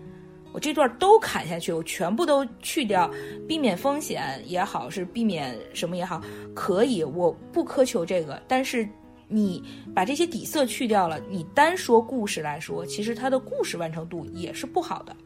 [0.52, 3.10] 我这段都砍下去，我全部都去掉，
[3.46, 6.22] 避免风险也好，是避免什么也好，
[6.54, 8.42] 可以，我不苛求这个。
[8.48, 8.88] 但是
[9.28, 9.62] 你
[9.94, 15.16] 把这些底色去掉了，你单说故事来说，其实它的故事完成度也是不好的。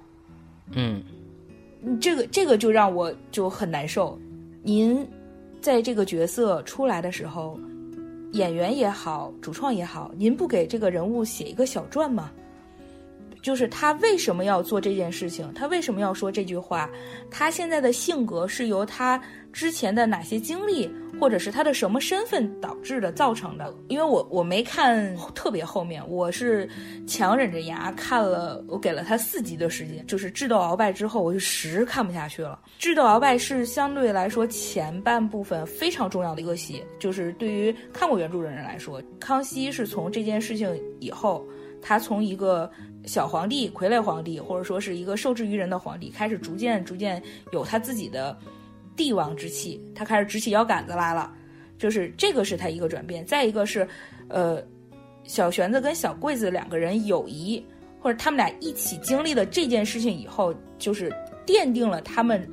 [0.73, 1.03] 嗯，
[2.01, 4.19] 这个这个就让我就很难受。
[4.63, 5.09] 您
[5.61, 7.59] 在这个角色出来的时候，
[8.33, 12.33] 演员也好，主创也好，您不给这个人物写一个小传吗？
[13.43, 15.53] 就是他为什么要做这件事情？
[15.53, 16.89] 他为什么要说这句话？
[17.31, 19.21] 他现在的性格是由他
[19.53, 20.89] 之前的哪些经历，
[21.21, 23.75] 或者是他的什么身份导致的、造成的？
[23.89, 26.69] 因为我我没看特别后面，我是
[27.07, 30.07] 强忍着牙看了，我给了他四集的时间。
[30.07, 32.61] 就是智斗鳌拜之后，我就实看不下去了。
[32.79, 41.45] 智斗鳌拜是相对来说前半部分非常重要的一个戏，就是对于看过原著的人来说，康熙是从这件事情以后，
[41.81, 42.71] 他从一个。
[43.05, 48.37] 小皇帝、傀儡皇帝，或者说是一个受制于人的皇帝，开始逐渐、逐渐有他自己的
[48.97, 51.33] 帝王之气，他开始直起腰杆子来了。
[51.79, 53.27] 就是这个是他一个转变。
[53.27, 53.87] 再一个是，
[54.29, 54.63] 呃，
[55.25, 57.65] 小玄子跟小桂子两个人友谊，
[58.01, 61.13] 或者他们俩一起经历了这件事情以后，就是
[61.45, 62.49] 奠定了他们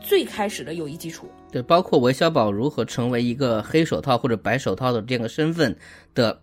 [0.00, 1.28] 最开始的友谊基础。
[1.50, 5.76] 对，包括韦小宝如何成为一个黑手套或者白手套的这个身份
[6.14, 6.40] 的。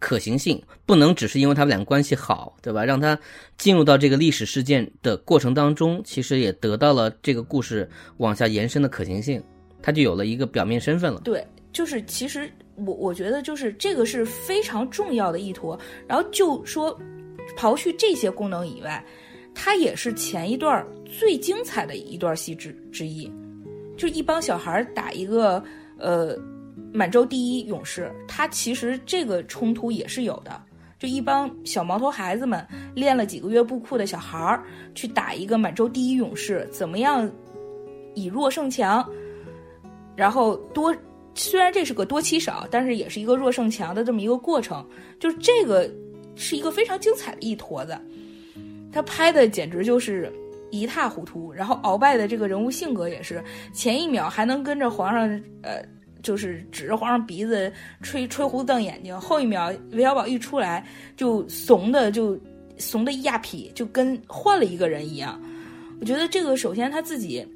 [0.00, 2.84] 可行性不能只是因为他们俩关系好，对吧？
[2.84, 3.16] 让他
[3.58, 9.40] 进入到这个历史事件的过程当中，其实也得到了这个故事往下延伸的可行性，
[9.82, 11.20] 他就有了一个表面身份了。
[11.22, 15.78] 对，就是其实我我觉得就是这个是非常重要的一坨。
[16.08, 16.98] 然后就说，
[17.56, 19.04] 刨去这些功能以外，
[19.54, 23.30] 它也是前一段最精彩的一段戏之之一，
[23.98, 25.62] 就是一帮小孩打一个
[25.98, 26.38] 呃。
[26.92, 30.60] 满洲第一勇士，他其实这个冲突也是有的，
[30.98, 37.30] 就一帮小毛头孩子们练了几个月布库的小孩儿去打一个满洲第一勇士，怎么样
[38.14, 39.08] 以弱胜强？
[40.16, 40.94] 然后多
[41.34, 44.84] 虽然这是个多欺少，但是也是一个弱胜强的这么一个过程，
[45.20, 45.88] 就是这个
[46.34, 47.96] 是一个非常精彩的一坨子，
[48.92, 50.30] 他拍的简直就是
[50.70, 51.52] 一塌糊涂。
[51.52, 55.28] 然后鳌拜的这个人物性格也是，前一秒还能跟着皇上
[55.62, 55.80] 呃。
[56.22, 62.38] 就是指着皇上鼻子吹吹胡子瞪眼睛，后一秒韦小宝一出来就怂的就
[62.78, 65.40] 怂的一压痞，就跟换了一个人一样。
[66.00, 67.46] 我觉得这个首先他自己，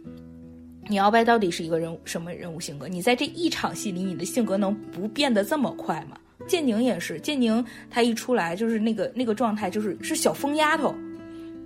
[0.88, 2.86] 你鳌拜到底是一个人什么人物性格？
[2.86, 6.18] 你在这一场戏里，你的性格能不变得这么快吗？
[6.46, 10.94] 建宁也是，建宁他一出来就是那个那个状态，就是是小疯丫头。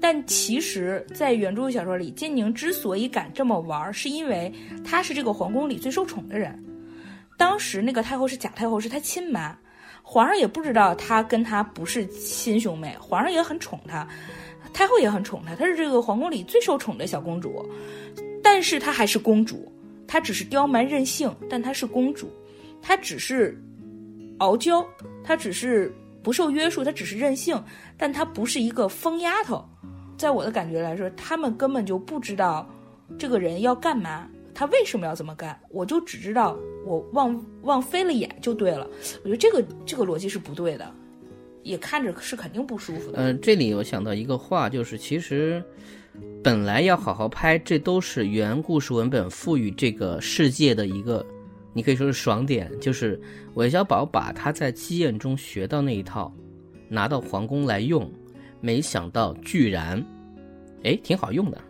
[0.00, 4.52] 但其实，在原著小说里，建宁之所以敢这么玩，是因为
[4.84, 6.56] 他是这个皇宫里最受宠的人。
[7.38, 9.56] 当时那个太后是假太后，是她亲妈，
[10.02, 14.06] 皇上也不知道她跟她不是亲兄妹，皇上也很宠她，
[14.74, 17.64] 太后也很宠她，她是这个皇宫里最受宠的小公主，
[18.42, 19.72] 但是她还是公主，
[20.06, 22.28] 她只是刁蛮任性，但她是公主，
[22.82, 23.56] 她只是
[24.38, 24.84] 傲娇，
[25.22, 27.62] 她只是不受约束，她只是任性，
[27.96, 29.64] 但她不是一个疯丫头，
[30.16, 32.68] 在我的感觉来说，他们根本就不知道
[33.16, 34.28] 这个人要干嘛。
[34.54, 35.56] 他为什么要这么干？
[35.70, 38.88] 我就只知道我望望飞了眼就对了。
[39.22, 40.90] 我觉得这个这个逻辑是不对的，
[41.62, 43.18] 也看着是肯定不舒服的。
[43.18, 45.62] 呃，这里我想到一个话，就是其实
[46.42, 51.24] 本来要好好拍，这都是原故事文本赋予这个世界的一个，
[51.74, 53.20] 你可以说是爽点，就是
[53.54, 56.32] 韦小宝把他在基宴中学到那一套
[56.88, 58.10] 拿到皇宫来用，
[58.62, 60.02] 没想到居然，
[60.84, 61.60] 哎，挺好用的。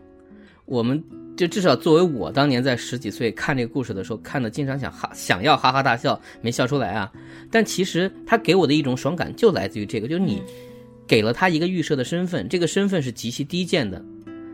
[0.64, 1.02] 我们
[1.38, 7.12] 就至少作为我当年在十几岁看这个故事的时候，看的经常想哈想要哈哈大笑，没笑出来啊。
[7.48, 10.42] 但其实他给我的一种爽感就来自于这个，就是你
[11.06, 14.04] 给了他一个预设的身份，这个身份是极其低贱的，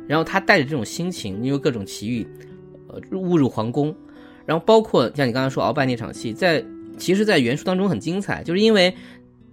[0.06, 2.26] 然后他带着这种心情，因为各种奇遇，
[2.88, 3.96] 呃，误入皇宫，
[4.44, 6.62] 然后包括像你刚才说鳌拜那场戏，在
[6.98, 8.94] 其实，在原书当中很精彩，就是因为，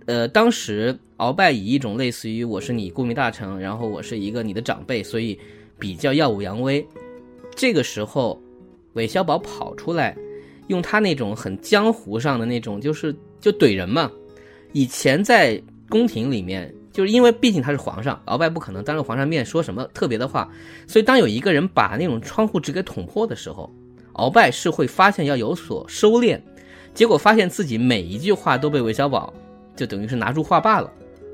[0.05, 5.39] 呃，当时鳌拜以一种类似于我是你顾命大臣，然后我是一个你的长辈，所以
[5.79, 6.85] 比较耀武扬威。
[7.55, 8.41] 这个时候，
[8.93, 10.15] 韦小宝跑出来，
[10.67, 14.11] 用他那种很江湖上的那种，就是就怼人嘛。
[14.73, 20.49] 以前在宫廷里面，就是因为毕竟他是皇上，鳌拜不可能当着皇上面说什么特别的话，
[20.87, 23.69] 所以当有一个人把那种窗户纸给捅破的时候，
[24.13, 26.39] 鳌拜是会发现要有所收敛，
[26.93, 29.33] 结果发现自己每一句话都被韦小宝
[29.75, 30.91] 就等于是拿住话罢了。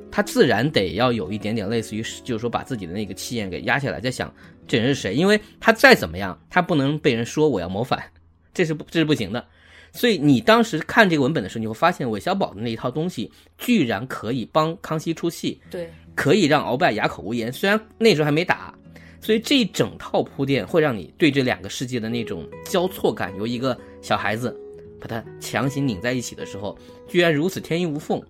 [0.09, 4.33] 他自然得要有一点点类似于，就是说把自己的那个气焰给压下来，在想
[4.67, 8.11] 这人是谁，因为他再怎么样，他不能被人说我要谋反，
[8.53, 9.45] 这是不这是不行的。
[9.93, 17.51] 所以你当时看这个文本的时候，你会发现韦小宝的那一套东西居然可以帮康熙出气，对，可以让鳌拜哑口无言。
[17.51, 18.73] 虽然那时候还没打，
[19.21, 24.55] 所以这一整套铺垫会让你对这两个世界的那种交错感，由一个小孩子
[24.99, 26.77] 把他强行拧在一起的时候，
[27.07, 28.21] 居然如此天衣无缝。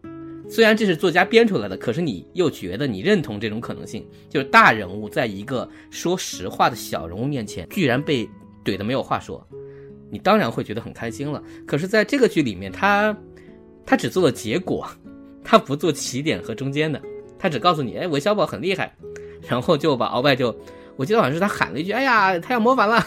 [0.49, 8.27] 虽然这是作家编出来的，可是你又觉得你认同这种可能性，就是大人物在一个说实话的小人物面前，居然被
[8.63, 9.45] 怼的没有话说，
[10.09, 11.43] 你当然会觉得很开心了。
[11.65, 13.15] 可是，在这个剧里面，他
[13.85, 14.87] 他只做了结果，
[15.43, 17.01] 他不做起点和中间的，
[17.37, 18.95] 他只告诉你，哎，韦小宝很厉害，
[19.47, 20.57] 然后就把鳌拜就，
[20.95, 23.05] 我记得好像是他喊了一句，哎呀，他要谋反了。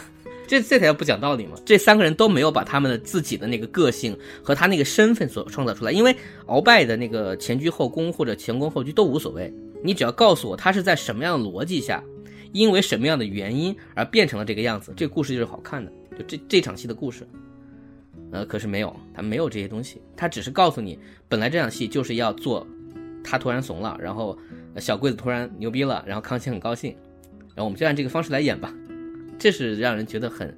[0.50, 1.56] 这这才叫不讲道理嘛！
[1.64, 6.12] 这三个人都没有把他们的自己的那个个性和他那个身份所创造出来，因为
[6.48, 12.02] 鳌拜的那个前居后宫或者前宫后居都无所谓，你只要告诉我他是在什么样的逻辑下，
[12.50, 15.92] 因为什么样的原因而变成了这个样子，这个故事就是好看的。
[16.18, 17.24] 就这这场戏的故事，
[18.32, 22.66] 呃，可是没有，他没有这些东西，他只是告诉你，本来这场戏就是要做，
[23.22, 24.36] 他突然怂了，然后
[24.78, 26.90] 小桂子突然牛逼了，然后康熙很高兴，
[27.54, 28.74] 然后我们就按这个方式来演吧。
[29.40, 30.54] 这是让人觉得很，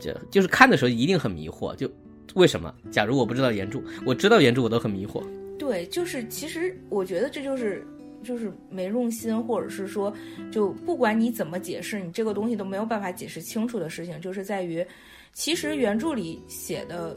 [0.00, 1.74] 这就是看的时候一定很迷惑。
[1.76, 1.88] 就
[2.34, 2.74] 为什么？
[2.90, 5.22] 假如我不知道原著，我知道原著我都很迷惑。
[5.56, 7.86] 对，就是其实我觉得这就是
[8.24, 10.12] 就是没用心，或者是说，
[10.50, 14.84] 就不管你怎么解释，你这个东西都没有办法解释清楚的事情，就是在于，
[15.32, 17.16] 其实原著里写的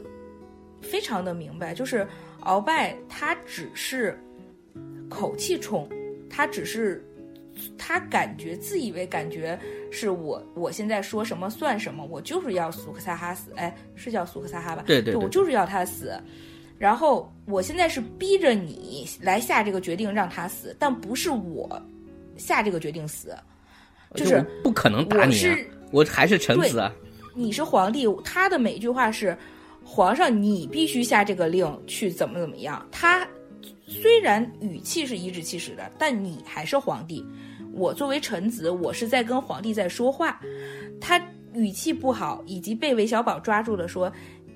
[0.80, 2.06] 非常的明白，就是
[2.42, 4.16] 鳌拜他只是
[5.08, 5.88] 口气冲，
[6.30, 7.04] 他只是。
[7.76, 9.58] 他感觉自以为感觉
[9.90, 14.84] 是我，我现在说什么算什么，我就是要苏克萨哈死，哎，是叫苏克萨哈吧？
[14.86, 16.12] 对对，我就是要他死。
[16.78, 21.80] 然后我现在是逼着你来下这个决定让他死，但不是我
[22.36, 23.36] 下这个决定死，
[24.14, 25.36] 就是不可能打你，
[25.92, 26.92] 我还是臣子啊。
[27.34, 29.36] 你是皇帝，他的每一句话是
[29.84, 32.84] 皇上，你必须下这个令去怎么怎么样。
[32.90, 33.26] 他
[33.86, 37.24] 虽然语气是颐指气使的，但你还是皇帝。
[37.72, 40.40] 我作为臣子，我是在跟皇帝在说话，
[41.00, 41.20] 他
[41.54, 44.12] 语气不好，以及被韦小宝抓住了，说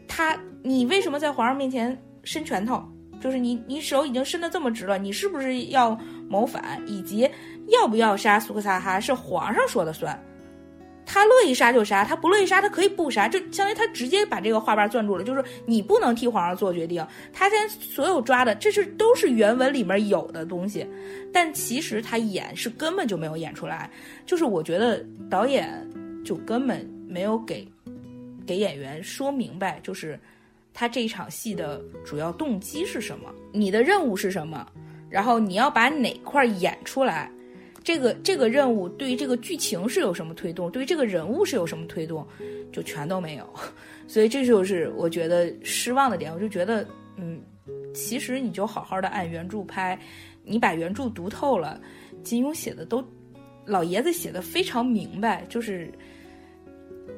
[0.07, 2.83] 他你为什么在皇上面前伸拳头？
[3.19, 5.99] 就是你你手已经伸得这么直了，你是不是要
[6.29, 6.81] 谋反？
[6.87, 7.29] 以及
[7.69, 10.23] 要不要杀苏克萨哈是皇上说了算。
[11.09, 17.07] 他乐意杀就杀，他不乐意杀，他可以不杀，就相当于他直接把这个话瓣攥住了，就是你不能替皇上做决定。
[17.33, 20.85] 他现在所有抓的，这是都是原文里面有的东西，
[21.33, 23.88] 但其实他演是根本就没有演出来，
[24.27, 25.88] 就是我觉得导演
[26.25, 27.66] 就根本没有给
[28.45, 30.19] 给演员说明白，就是
[30.75, 34.66] 他这一场戏的主要动机是什么，你的任务是什么，
[35.09, 37.31] 然后你要把哪块演出来。
[37.87, 40.68] 这个这个任务对于这个剧情是有什么推动？
[40.72, 42.26] 对于这个人物是有什么推动？
[42.72, 43.49] 就全都没有，
[44.09, 46.34] 所以这就是我觉得失望的点。
[46.34, 46.84] 我就觉得，
[47.16, 47.41] 嗯，
[47.95, 49.97] 其实你就好好的按原著拍，
[50.43, 51.80] 你把原著读透了，
[52.24, 53.01] 金庸写的都，
[53.64, 55.89] 老爷子写的非常明白，就是。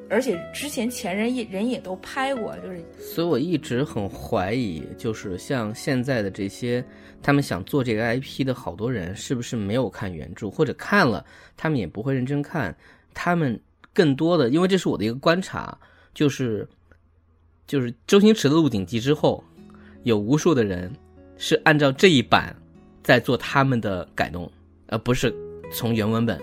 [0.07, 6.83] 而且之前前人也人也都拍过，就是，所以我一直很怀疑，就是像现在的这些，
[7.21, 12.75] 他们想做这个 IP 的好多人，是不是没有看原著，或者看了，他们也不会认真看，
[13.13, 13.59] 他们
[13.93, 15.77] 更多的，因为这是我的一个观察，
[16.13, 16.67] 就是，
[17.67, 19.43] 就是周星驰的《鹿鼎记》之后，
[20.03, 20.91] 有无数的人
[21.37, 22.55] 是按照这一版。
[23.01, 24.51] 在做他们的改动，
[24.87, 25.33] 而不是
[25.73, 26.39] 从原文本。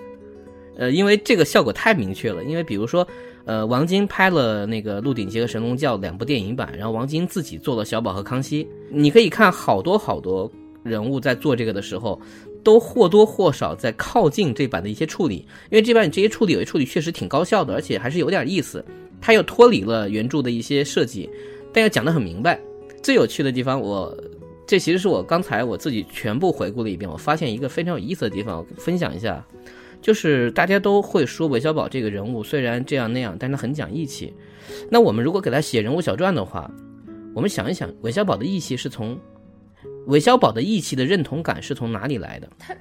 [0.76, 2.42] 呃，因为这个效果太明确了。
[2.42, 3.06] 因为比如说，
[3.44, 8.66] 呃，王晶拍了那个《鹿鼎记》和《神龙教》两部电影版，然后王晶自己做了小宝和康熙。
[8.90, 10.50] 你可以看好多好多
[10.86, 12.20] 人物在做这个的时候，
[12.62, 15.46] 都或多或少在靠近这版的一些处理。
[15.70, 18.84] 因为这版这些处理有些处理确实挺高效的，而且还是有点意思。
[19.20, 21.28] 他又脱离了原著的一些设计，
[21.72, 22.60] 但又讲得很明白。
[23.02, 24.16] 最有趣的地方，我
[24.66, 29.44] 这其实是我刚才我自己全部回顾了一遍，我发现一个非常有意思的地方，分享一下。
[30.02, 34.32] 就是大家都会说韦小宝这个人物虽然这样那样，但他很讲义气。
[34.90, 36.70] 那我们如果给他写人物小传的话，
[37.34, 39.18] 我们想一想，韦小宝的义气是从
[40.06, 42.48] 韦小宝的义气的认同感是从哪里来的？
[42.58, 42.74] 他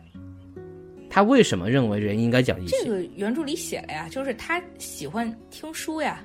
[1.09, 2.75] 他为什么认为人应该讲义气？
[2.83, 6.23] 这个原著里写了呀，就是他喜欢听书呀，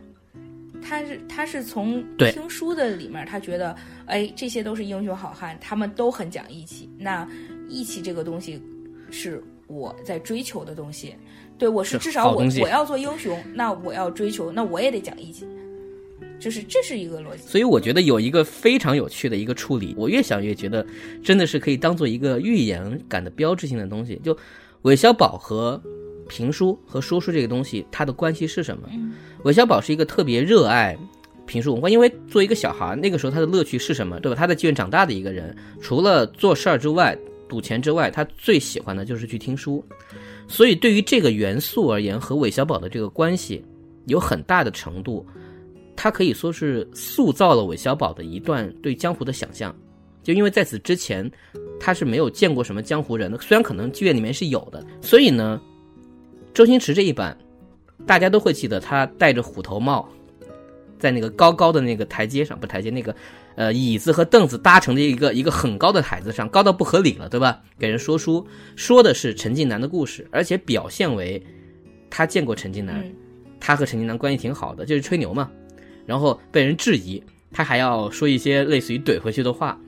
[0.82, 3.74] 他是他是从听书的里面，他觉得
[4.06, 6.90] 哎，这些都是英雄好汉，他们都很讲义气。
[6.98, 7.26] 那
[7.68, 8.60] 义气这个东西
[9.10, 11.14] 是我在追求的东西，
[11.56, 15.46] 对我是是至少我我要做英雄，那我要追求，那我也得讲义气，
[16.40, 17.42] 就是这是一个逻辑。
[17.46, 20.84] 所以我觉得有一个非常有趣的一个处理，我越想越觉得
[21.22, 24.18] 真的是可以当做一个预言感的标志性的东西。
[24.24, 24.36] 就
[24.82, 25.80] 韦小宝和
[26.28, 28.88] 评书和说书这个东西，它的关系是什么？
[28.92, 29.12] 嗯
[29.44, 30.96] 韦小宝是一个特别热爱
[31.46, 34.36] 评书文化，因为作为一个小孩，那个时候他的乐趣是什么，对吧？
[34.36, 37.16] 他在妓院长大的一个人，除了做事儿之外，
[37.48, 39.84] 赌钱之外，他最喜欢的就是去听书。
[40.46, 43.64] 所以对于这个元素而言，和韦小宝的这个关系
[44.06, 45.26] 有很大的程度，
[46.02, 49.74] 他可以说是塑造了韦小宝的一段对江湖的想象。
[50.22, 51.30] 就因为在此之前，
[51.78, 55.60] 他是没有见过什么江湖人的，虽然可能剧院里面是有的，所以呢，
[56.54, 57.36] 周星驰这一版，
[58.06, 60.08] 大家都会记得他戴着虎头帽，
[60.98, 63.14] 在那个高高的那个台阶上，不台阶，那个
[63.54, 67.60] 呃椅子和凳子搭成的一个一个很高的台子上，高到不合理了，对吧？
[67.78, 68.42] 给人说书，
[68.74, 71.42] 说的是陈近南的故事，而且表现为
[72.08, 73.14] 他见过陈近南，嗯
[73.62, 75.50] 他和陈近南关系挺好的，就是吹牛嘛。
[76.06, 77.22] 然后被人质疑，
[77.52, 79.78] 他还要说一些类似于怼回去的话。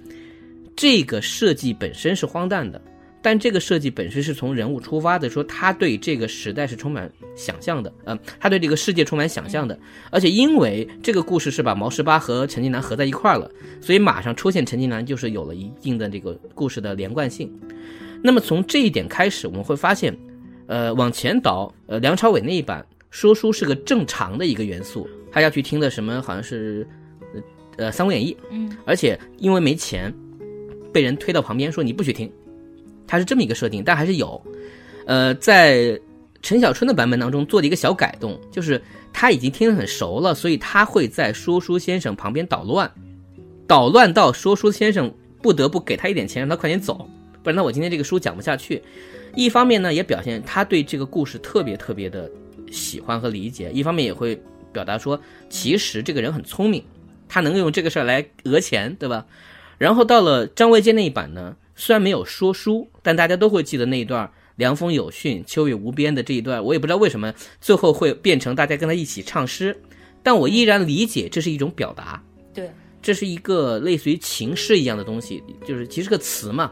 [0.74, 2.80] 这个设计本身是荒诞的，
[3.20, 9.78] 但这个设计本身是从人物出发的，说他对这个时代是充满想象的，嗯、他对这个世界充满想象的，
[10.10, 13.50] 而且因为这个故事是把毛十八和陈近南合在一块儿了，
[13.82, 17.52] 所以马上出现陈近南就是有了一定的这个故事的连贯性。
[18.22, 20.16] 那么从这一点开始，我们会发现，
[20.66, 26.86] 呃，往前倒，呃，梁朝伟那一版说书是个正常的一个元素，他要去听的什么好像是，
[27.34, 27.42] 呃，
[27.86, 28.70] 呃《三国演义》，嗯。
[28.84, 30.12] 而且因为没钱，
[30.92, 32.30] 被人推到旁边说你不许听，
[33.06, 34.40] 他是这么一个设定，但还是有。
[35.06, 35.98] 呃，在
[36.42, 38.80] 陈小春的版本当中做了一个小改动，就是
[39.12, 42.90] 他已经听得很熟了，所以他会在说书先生旁边捣乱，
[43.66, 47.08] 捣乱到说书先生不得不给他一点钱，让他快点走，
[47.42, 48.82] 不然那我今天这个书讲不下去。
[49.34, 52.30] 一方面呢，也表现他对这个故事特别特别的
[52.70, 54.40] 喜欢和理解；一方面也会
[54.72, 56.82] 表达说，其实这个人很聪明，
[57.28, 59.26] 他能够用这个事儿来讹钱，对吧？
[59.78, 66.62] 然后到了张卫健那一版呢，虽然没有说书，但大家都会记得那一段“凉风有讯，秋雨无边”的这一段。
[66.62, 69.76] 我也不知道为什么最后会变成大家跟他一起唱诗，
[70.22, 72.22] 但我依然理解这是一种表达，
[72.54, 72.70] 对，
[73.02, 76.70] 这是一个类似于情诗一样的东西，就是其实是个词嘛。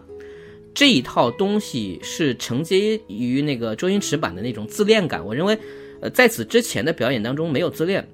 [0.72, 5.26] 这一套东西是承接于那个周星驰版的那种自恋感。
[5.26, 5.58] 我认为，
[6.00, 8.06] 呃，在此之前的表演当中没有自恋，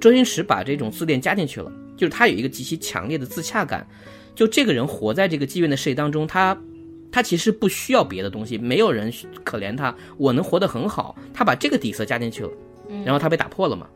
[0.00, 3.86] 周星驰把这种自恋加进去了，就是他有一个极其强烈的自洽感。
[4.34, 6.56] 就这个人活在这个妓院的世界当中，他
[7.10, 9.12] 他其实不需要别的东西，没有人
[9.44, 11.14] 可怜他，我能活得很好。
[11.34, 12.50] 他把这个底色加进去了，
[13.04, 13.86] 然后他被打破了嘛。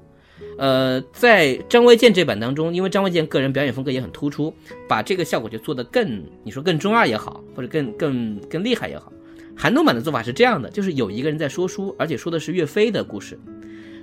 [0.59, 4.53] 呃，在张卫健这版当中，因为张卫健个人表演风格也很突出，
[4.86, 9.11] 把这个效果就做得更，你说更中二也好，或者更更更厉害也好。
[9.57, 13.38] 韩东版的做法是这样的，就是有一个人在说书，而且说的是岳飞的故事，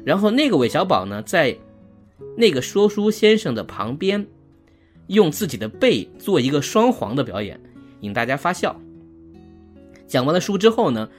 [0.04, 1.56] 然后那个韦小宝呢，在
[2.36, 4.26] 那个说书先生的旁边，
[5.08, 7.60] 用自己的背做一个双簧的表演，
[8.02, 8.80] 引大家发笑。
[10.08, 11.10] 讲完了书之后呢，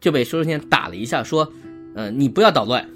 [0.00, 1.52] 就被说书先生打了一下，说
[1.94, 2.88] ：“呃，你不要捣乱。”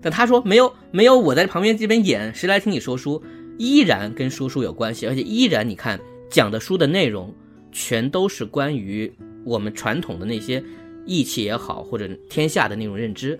[0.00, 3.22] 但他说没有没有，我在旁边这边演，谁来听你说书？
[3.56, 7.32] 依然跟说书有关系，而且依然你看讲的书的内容，
[7.72, 9.10] 全都是关于
[9.44, 10.62] 我们传统的那些
[11.06, 13.38] 义气也好，或者天下的那种认知，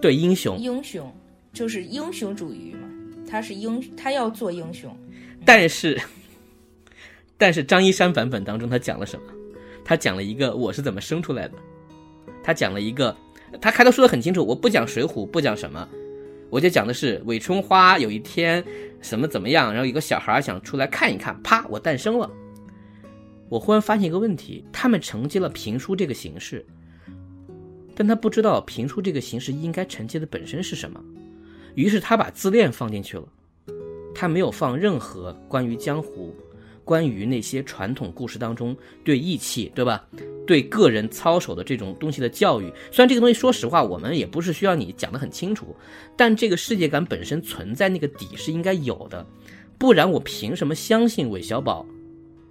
[0.00, 0.58] 对英雄。
[0.58, 1.12] 英雄
[1.52, 2.88] 就是英雄主义嘛，
[3.28, 4.96] 他是英，他要做英雄。
[5.44, 6.00] 但是，
[7.36, 9.26] 但是张一山版本当中他讲了什么？
[9.84, 11.54] 他讲了一个我是怎么生出来的，
[12.42, 13.14] 他讲了一个。
[13.60, 15.88] 他开头说的很清楚，我不讲水浒，不讲什么，
[16.50, 18.64] 我就讲的是韦春花有一天
[19.00, 22.28] 什么怎么样，然后有个小孩想出来看一看，啪，我诞生了。
[23.48, 26.64] 我忽然发现一个问题：他们承接了评书这个形式，
[27.94, 31.00] 但他不知道评书这个形式应该承接的本身是什么，
[31.74, 33.24] 于是他把自恋放进去了，
[34.14, 36.34] 他没有放任何关于江湖、
[36.84, 40.04] 关于那些传统故事当中对义气，对吧？
[40.46, 42.70] 对个人操守的这种东西的教育。
[42.92, 45.74] 虽然这个东西，说实话，我们也不是需要你讲得很清楚，
[46.16, 49.24] 但这个世界感本身存在那个底是应该有的，
[49.78, 51.86] 不然我凭什么相信韦小宝？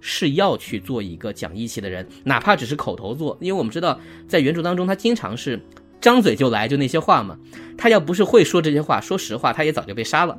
[0.06, 3.98] 是要去做一个讲义气的人，哪怕只是口头做，因为我们知道，
[4.28, 5.58] 在原著当中，他经常是
[5.98, 7.38] 张嘴就来，就那些话嘛。
[7.78, 10.36] 他要不是会说这些话，说实话，他也早就被杀了。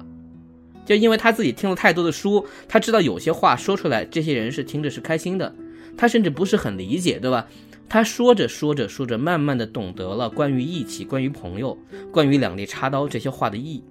[0.85, 5.51] 就因为他自己听了太多的书，他知道有些话说出来，这些人是听着是开心的，
[5.97, 7.47] 他甚至不是很理解，对吧？
[7.89, 11.75] 他说着说着说着，慢慢的懂得了关于义气、关于朋友、
[12.11, 13.83] 关于两肋插刀这些话的意义，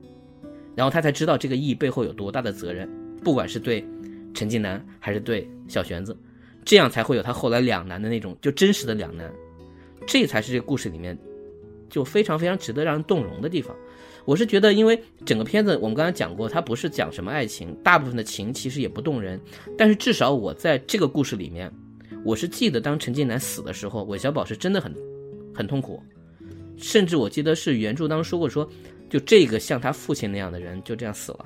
[0.76, 2.88] 然后他才知道这个意义背后有多大的责任，
[3.24, 3.84] 不管是对。
[4.34, 6.16] 陈近南还是对小玄子，
[6.64, 9.32] 这样才会有他后来两难的那种就真实的两难，
[10.06, 11.16] 这才是这个故事里面
[11.88, 13.74] 就非常非常值得让人动容的地方。
[14.26, 19.38] 我是觉得，因为整个片子我们刚才讲过，它不是讲什么爱情，大部分的情其实也不动人，
[19.76, 21.70] 但是至少我在这个故事里面，
[22.24, 24.94] 我是记得当陈近南死的时候，韦小宝是真的很
[25.54, 26.02] 很痛苦，
[26.78, 28.66] 甚至我记得是原著当中说过，说
[29.10, 31.44] 就这个像他父亲那样的人就这样死了。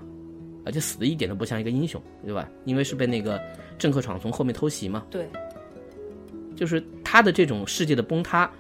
[0.69, 2.47] 而且死的一点都不像一个英雄，对吧？
[2.67, 3.41] 因为是被那个
[3.79, 5.03] 郑克闯从后面偷袭嘛。
[5.09, 5.27] 对，
[6.55, 8.51] 就是他的这种世界的崩塌，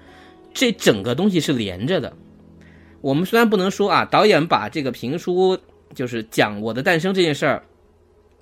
[0.54, 2.10] 这整个东西是连着的。
[3.02, 5.58] 我们虽然不能说啊，导演把这个评书
[5.94, 7.62] 就是讲我的诞生这件事儿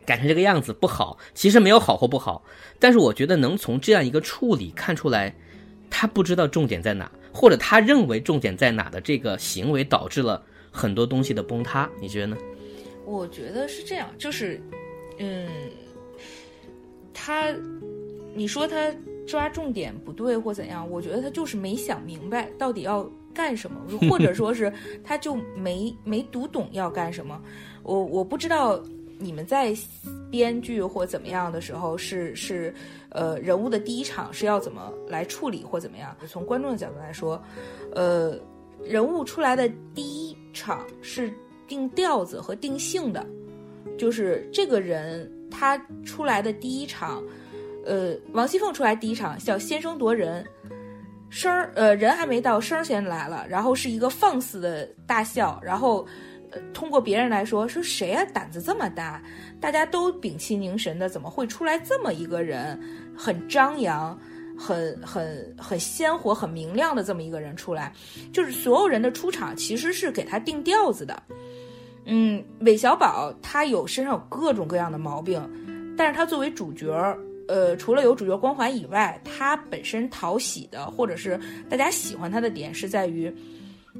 [0.05, 2.45] 改成这个样子不好，其实没有好或不好，
[2.79, 5.35] 但是我觉得能从这样一个处理看出来，
[5.91, 10.41] 他不知道重点在哪，或者他认为重点在哪的这个行为导致了
[10.71, 12.37] 很多东西的崩塌，你觉得呢？
[13.07, 14.61] 我觉得是这样，就是，
[15.18, 15.48] 嗯，
[17.14, 17.54] 他，
[18.34, 18.92] 你说他
[19.28, 20.88] 抓重点不对或怎样？
[20.90, 23.80] 我觉得他就是没想明白到底要干什么，
[24.11, 24.72] 或者说是
[25.04, 27.40] 他就没没读懂要干什么。
[27.84, 28.82] 我我不知道
[29.20, 29.72] 你们在
[30.28, 32.74] 编剧或怎么样的时候是是
[33.11, 36.14] 呃人物的第一场是要怎么来处理或怎么样？
[36.26, 37.40] 从观众的角度来说，
[37.94, 38.36] 呃，
[38.82, 41.32] 人物出来的第一场是。
[41.67, 43.25] 定调子和定性的，
[43.99, 47.23] 就是这个人他出来的第一场，
[47.85, 50.45] 呃，王熙凤出来第一场叫先声夺人，
[51.31, 56.07] 声儿呃人还没到，声儿先来了，然后是一个放肆的大笑，然后
[56.73, 59.23] 通过别人来说说谁啊胆子这么大，
[59.61, 62.81] 大家都屏气凝神的，怎么会出来这么一个人，
[63.17, 64.19] 很张扬。
[64.59, 67.93] 很很很鲜活、很明亮的这么一个人出来，
[68.33, 71.23] 就是所有人的出场其实是给他定调子的。
[72.07, 75.42] 嗯，韦小宝他有身上有各种各样的毛病，
[75.96, 76.90] 但是他作为主角，
[77.48, 81.38] 呃，除了有主角光环以外，他本身讨喜的，或者是
[81.68, 83.30] 大家喜欢他的点是在于，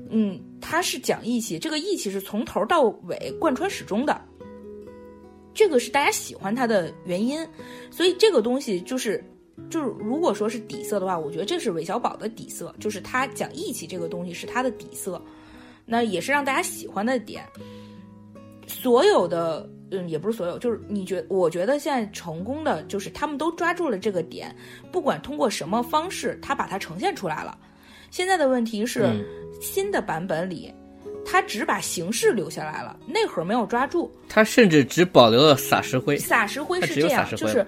[0.09, 4.21] 嗯，他是讲义气，这个义气是从头到尾贯穿始终的，
[5.53, 7.47] 这个是大家喜欢他的原因，
[7.91, 9.23] 所以这个东西就是。
[9.71, 15.21] 就是如果说是底色的话，我觉得这是韦小宝的底色，就是他讲义气这个东西是他的底色，
[15.87, 17.43] 那也是让大家喜欢的点。
[18.67, 24.55] 所有的，嗯，也不是所有，就是你觉，我觉得现在成功的就是他们都抓住了这个点，
[24.91, 27.57] 不管通过什么方式，他把它呈现出来了。
[28.11, 29.25] 现在的问题是，
[29.61, 30.73] 新的版本里，
[31.25, 34.11] 他只把形式留下来了，内核没有抓住。
[34.29, 36.17] 他甚至只保留了撒石灰。
[36.17, 37.67] 撒石灰是这样，就是。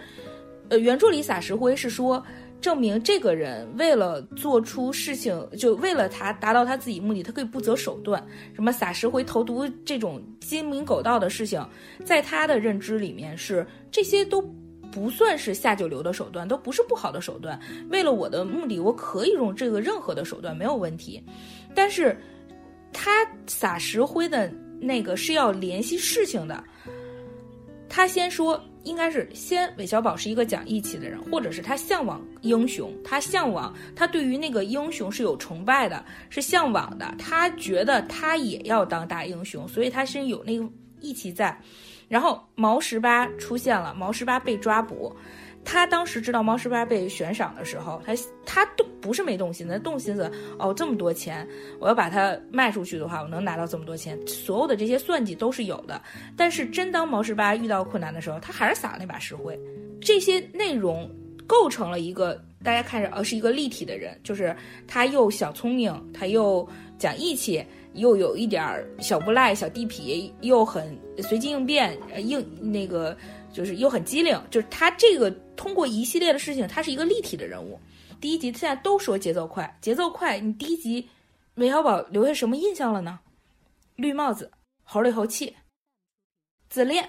[0.71, 2.23] 呃，原著里撒石灰是说，
[2.61, 11.65] 证明这个人为了做出事情，就为了他达到他自己目的，他可以不择手段，什么撒石灰、投毒这种鸡鸣狗盗的事情，
[12.05, 14.43] 在他的认知里面是这些都
[14.91, 17.59] 不算是下九流的手段，都不是不好的手段。
[17.91, 21.23] 为了我的目的，我可以用这个任何的手段没有问题。
[21.75, 22.17] 但是，
[22.93, 26.65] 他撒石灰的那个是要联系事情的，
[27.89, 28.61] 他先说。
[28.89, 40.66] 应该是先韦小宝是一个讲义气的人，或者是他向往英雄，他向往他对于那个英雄是有崇拜的，是向往的，他觉得他也要当大英雄，所以他是有那个
[41.01, 41.57] 义气在。
[42.09, 45.14] 然后毛十八出现了，毛十八被抓捕。
[45.71, 48.14] 他当时知道猫十八被悬赏的时候，他
[48.47, 51.47] 他都不是没动心，他动心思哦，这么多钱，
[51.79, 56.01] 我要把它卖出去的话，我能拿到这么多钱，所有的这些算计都是有的。
[56.35, 59.61] 但是真当毛十八遇到困难的时候，他还是撒了那把石灰。
[60.01, 61.07] 这些内容
[61.47, 64.57] 构成了一个大家看着呃是一个立体的人，就是
[64.87, 66.66] 他又小聪明，他又
[66.97, 67.62] 讲义气，
[67.93, 68.64] 又有一点
[69.01, 72.43] 小不赖、小地痞，又很随机应变，呃应
[72.73, 73.14] 那个。
[73.59, 77.77] 就是又很机灵，就是他这个通过一系列的事情，他是一个立体的人物。
[78.21, 81.05] 第一集现在都说节奏快，节奏快，你第一集
[81.57, 83.19] 韦小宝留下什么印象了呢？
[83.97, 84.49] 绿帽子，
[84.85, 85.53] 猴里猴气，
[86.71, 87.05] 自恋，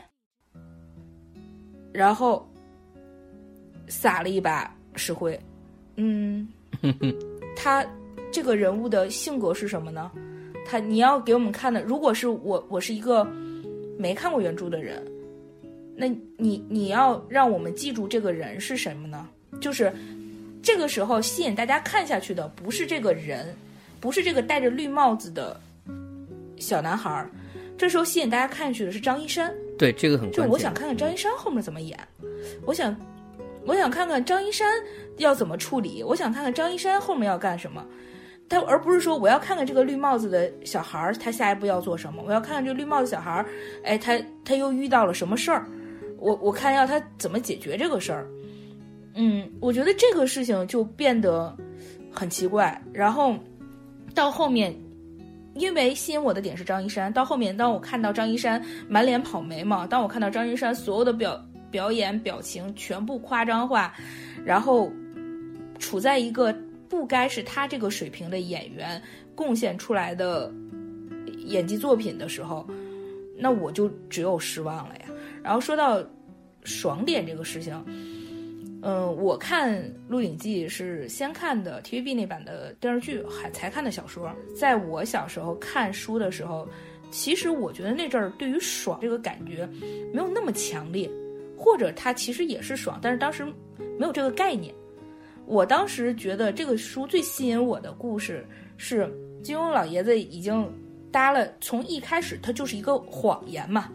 [1.93, 2.51] 然后
[3.87, 5.39] 撒了一把石灰，
[5.97, 6.47] 嗯，
[7.55, 7.85] 他
[8.31, 10.11] 这个人物的性格是什么呢？
[10.65, 13.23] 他你要给我们看的，如果是我，我是一个
[13.99, 15.05] 没看过原著的人，
[15.99, 19.27] 那你你要让我们记住这个人是什么呢？
[19.59, 19.91] 就是
[20.63, 23.53] 这个时候吸引大家看下去的不是这个人，
[23.99, 25.59] 不是这个戴着绿帽子的
[26.55, 27.29] 小男孩儿，
[27.77, 29.53] 这时候吸引大家看下去的是张一山。
[29.77, 30.31] 对，这个很。
[30.31, 31.99] 就我想看看张一山后面怎么演，
[32.65, 32.95] 我想，
[33.65, 34.81] 我想看看张一山
[35.17, 37.85] 要怎么处理，我想看看张一山后面要干什么。
[38.47, 42.23] 他而不是说我要看看这个绿帽子的小孩儿，他下一步要做什么？
[42.25, 43.45] 我要看看这个绿帽子小孩儿，
[43.83, 45.67] 哎，他他又遇到了什么事儿？
[46.19, 48.27] 我我看要他怎么解决这个事儿。
[49.15, 51.55] 嗯，我觉得这个事情就变得
[52.11, 52.81] 很奇怪。
[52.93, 53.35] 然后
[54.13, 54.75] 到后面，
[55.55, 63.93] 因为吸引我的点是张一山，到后面当我看到张一山满脸跑眉毛，当我看到张一山所有的表表演表情全部夸张化，
[64.45, 64.91] 然后
[65.79, 66.55] 处在一个。
[66.89, 68.99] 不该是他这个水平的演员
[69.35, 70.51] 贡献出来的
[71.45, 72.67] 演技作品的时候，
[73.37, 75.05] 那我就只有失望了呀。
[75.43, 76.03] 然后说到
[76.63, 77.81] 爽点这个事情，
[78.81, 84.33] 嗯，我看《鹿鼎记》是先看的 TVB 那版的电视剧，还才看的小说。
[84.55, 86.67] 在我小时候看书的时候，
[87.11, 89.67] 其实我觉得那阵儿对于爽这个感觉
[90.13, 91.09] 没有那么强烈，
[91.57, 93.45] 或者它其实也是爽，但是当时
[93.97, 94.73] 没有这个概念。
[95.45, 98.45] 我当时觉得这个书最吸引我的故事
[98.77, 99.11] 是
[99.41, 100.71] 金庸老爷子已经
[101.11, 103.91] 搭了，从一开始他就是一个谎言嘛，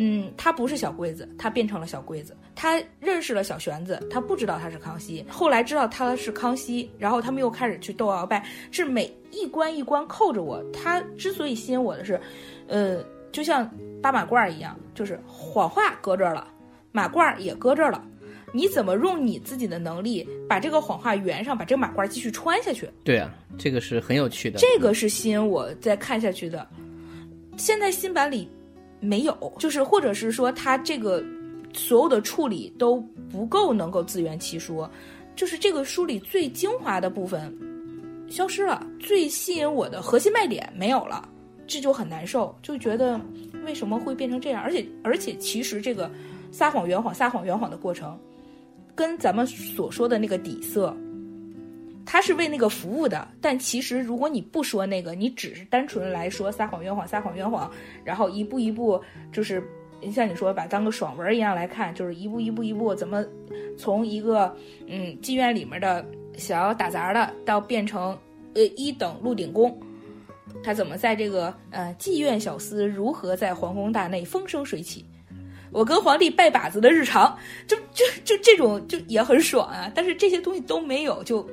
[0.00, 10.62] 嗯，他不是小桂子，他变成了小桂子，他认识了小玄子，他不知道他是康熙，后来知道他是康熙，然后他们又开始去斗鳌拜，是每一关一关扣着我。
[10.72, 12.20] 他之所以吸引我的是，
[12.68, 13.68] 呃，就像
[14.00, 16.46] 扒马褂一样，就是谎话搁这儿了，
[16.92, 18.04] 马褂也搁这儿了。
[18.54, 22.88] 你怎么用你自己的能力把这个谎话圆上，把这个马褂继续穿下去？
[23.04, 24.58] 对啊，这个是很有趣的。
[24.58, 26.66] 这个是吸引我再看下去的。
[27.58, 28.48] 现在新版里
[29.00, 31.24] 没有，就是或者是说他这个
[31.72, 34.90] 所有的处理都不够能够自圆其说，
[35.36, 37.56] 就是这个书里最精华的部分
[38.28, 41.28] 消失了，最吸引我的核心卖点没有了，
[41.66, 43.20] 这就很难受，就觉得
[43.64, 44.62] 为什么会变成这样？
[44.62, 46.10] 而且而且其实这个
[46.50, 48.18] 撒谎圆谎撒谎圆谎的过程。
[48.94, 50.92] 跟咱们所说的那个底色，
[52.10, 53.28] 他是为那个服务的。
[53.38, 57.70] 但其实，如果你不说那个，你只是单纯来说撒谎、冤谎、撒谎、冤谎，
[58.02, 58.98] 然后一步一步，
[59.30, 59.62] 就是
[60.10, 63.22] 像你说把当个爽文一样来看，就是一步一步一步怎么
[63.76, 64.56] 从一个
[64.86, 66.02] 嗯妓院里面的
[66.38, 68.18] 小打杂的，到变成
[68.54, 69.78] 呃一等鹿鼎公，
[70.64, 75.04] 他怎么在这个呃妓院小厮如何在皇宫大内风生水起？
[75.70, 77.36] 我跟皇帝拜把子的日常，
[77.66, 79.92] 就就就这种就也很爽啊！
[79.94, 81.46] 但是这些东西都没有，就，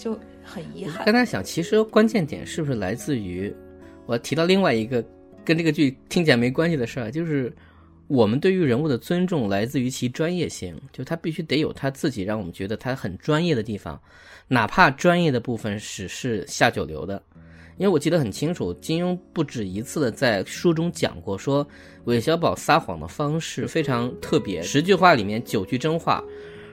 [0.00, 1.04] 就很遗憾。
[1.04, 3.54] 刚才想，其实关键点是不是来自于
[4.06, 5.04] 我提到另外一个
[5.44, 7.52] 跟这个剧听起来没关系的事儿，就是
[8.06, 14.00] 我们对于人物的尊重来自于其专业性，就他必须得有他自己让我们觉得他很专业的地方，
[14.48, 17.22] 哪怕专业的部分只是下九流的。
[17.76, 21.66] 因为我记得很清楚，金庸不止一次的在书中讲过，说
[22.04, 26.22] 韦小宝撒谎的方式非常特别，十句话里面九句真话，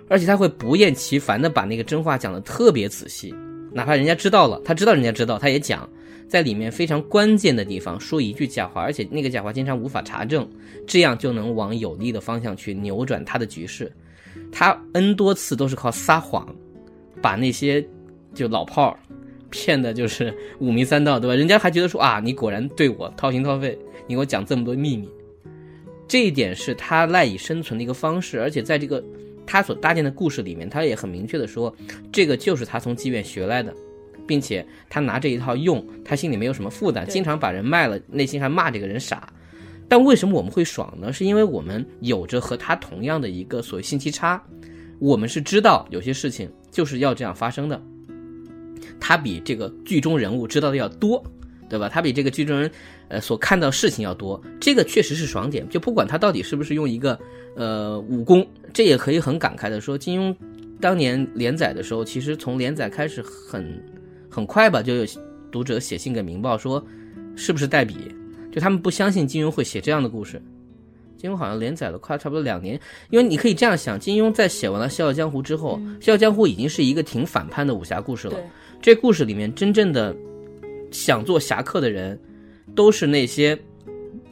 [0.08, 3.34] 而且他会不厌其烦的把那个真话讲的特别仔细，
[3.72, 5.90] 哪怕人家知道了，他知道人家知道，他也讲，
[6.28, 10.48] 在里面非常关键的地方说一句假话，而且那个假话经常无法查证，
[10.86, 13.92] 这样就能往有利的方向去扭转他的局势。
[14.52, 16.48] 他 N 多次都是靠撒谎，
[17.22, 17.86] 把那些
[18.34, 19.00] 就老炮儿。
[19.50, 21.34] 骗的就是五迷三道，对吧？
[21.34, 25.10] 人家还觉得说啊，你果然对我掏心掏肺，你给我讲这么多秘密，
[26.06, 28.38] 这一点是他赖以生存的一个方式。
[28.42, 29.02] 而且在这个
[29.48, 31.74] 他所搭建的故事里面，他也很明确的说，
[32.12, 33.74] 这个就是他从妓院学来的，
[34.28, 39.28] 并且他拿这一套用，他心里没有什么负担，经常把人卖了，内心还骂这个人傻。
[39.88, 41.14] 但为什么我们会爽呢？
[41.14, 44.44] 是因为我们有着和他同样的一个所谓信息差，
[45.00, 47.82] 我们是知道有些事情就是要这样发生的。
[49.00, 51.24] 他比这个剧中人物知道的要多，
[51.70, 51.88] 对吧？
[51.88, 52.70] 他比这个剧中人，
[53.10, 55.68] 呃，所看到事情要多，这个确实是爽点。
[55.70, 57.18] 就不管他到底是不是用一个，
[57.56, 60.36] 呃，武功，这也可以很感慨的说，金庸
[60.80, 63.84] 当年连载的时候，其实从连载开始很
[64.30, 65.06] 很快吧，就有
[65.52, 66.86] 读者写信给《明报》说，
[67.36, 67.96] 是不是代笔？
[68.52, 70.42] 就他们不相信金庸会写这样的故事，
[71.18, 72.80] 金庸好像连载了快差不多两年，
[73.10, 78.38] 因为你可以这样想，金庸在写完了《笑傲江湖》之后，笑傲江湖》已经是一个挺反叛的武侠故事了。
[78.82, 80.16] 这故事里面真正的
[80.92, 82.20] 想做侠客的人，
[82.78, 83.58] 都是那些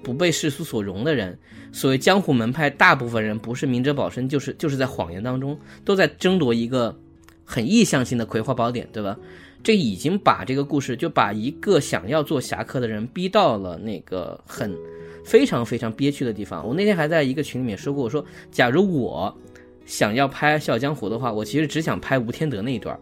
[0.04, 1.38] 不被世俗所容的人。
[1.72, 6.98] 所谓江湖门派，大部分人不是明哲保身，就是就是在谎言当中，都在争夺一个
[7.44, 9.18] 很意向性的葵花宝典，对吧？
[9.64, 14.72] 这已经把这个故事就把一个想要做侠客的人逼到了那个很
[15.26, 16.66] 非常非常憋屈的地方。
[16.66, 19.36] 我那天还在一个群里面说过，我说假如我
[19.86, 22.98] 想要拍《笑傲江湖》的话，我其实只想拍吴天德那一段，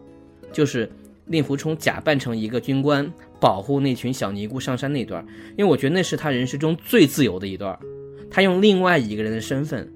[0.52, 0.90] 就是
[1.26, 3.08] 令狐冲假扮成一个军官
[3.40, 5.24] 保护那群小尼姑上山那段，
[5.56, 7.78] 因为我觉得那是他人生中最自由的一段。
[8.30, 9.88] 他用另外一个人的身份，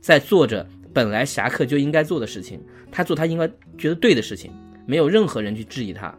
[0.00, 2.60] 在做着本来侠客就应该做的事情，
[2.92, 4.52] 他做他应该觉得对的事情，
[4.86, 6.14] 没有任何人去质疑他，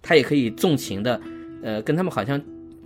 [0.00, 1.20] 他也可以纵情的，
[1.62, 2.40] 呃，跟他们好像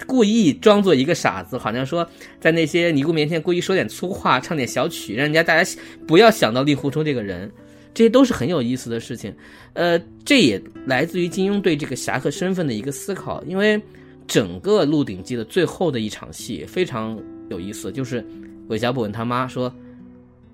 [0.07, 2.09] 故意装作一个傻子，好像说
[2.41, 5.71] 在那些尼姑面前故意说点粗话，唱点小曲，让人家大家
[6.07, 7.53] 不要想到令狐冲这个人，
[7.95, 9.35] 这些都是很有意思的事情，
[9.73, 13.81] 呃，这也来自于金庸对这个侠客身份的一个思考，因为
[14.27, 17.19] 整个《鹿鼎记》的最后的一场戏非常。
[17.51, 18.25] 有意思，就是
[18.69, 19.75] 韦小宝问他妈说：“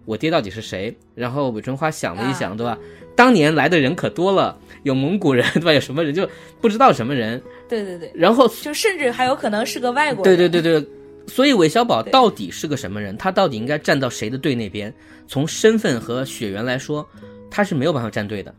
[0.06, 2.78] 我爹到底是谁？”然后韦春花想了一想，对吧？
[3.14, 5.74] 当年来的人可多了，有蒙古人，对吧？
[5.74, 6.26] 有什么人就
[6.58, 7.38] 不知道什么人。
[7.68, 8.10] 对对对。
[8.14, 10.38] 然后就甚至还有可能是个外国人。
[10.38, 10.88] 对对对对。
[11.26, 13.16] 所以韦小宝到底是个什么人？
[13.16, 14.92] 他到底应该站到谁的队那边？
[15.26, 17.06] 从身份和血缘来说，
[17.50, 18.54] 他是没有办法站队的。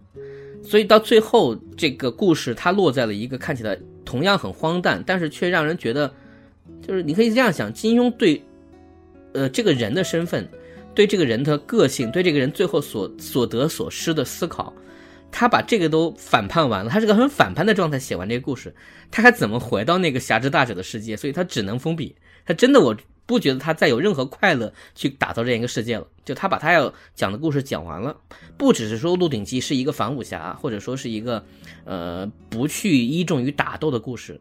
[0.64, 6.14] 所以到最后，这个故事它落在了一个看起来同样很荒诞，但是却让人觉得。
[6.86, 8.44] 就是你可以这样想，金庸对，
[9.34, 10.48] 呃，这个人的身份，
[10.94, 14.72] 对这个人的个性，对这个人最后所所得所失的思考，
[15.32, 18.76] 他把这个都反叛完了，他是个很反叛的状态写完这个故事，
[19.10, 21.16] 他还怎么回到那个侠之大者的世界？
[21.16, 22.14] 所以他只能封笔。
[22.48, 22.96] 他真的我
[23.28, 26.08] 不觉得他再有任何快乐去打造这样一个世界了。
[26.26, 28.16] 就他把他要讲的故事讲完了，
[28.58, 31.46] 不只是说《鹿鼎记》是一个反武侠，或者说是一个
[31.86, 34.40] 呃不去依重于打斗的故事。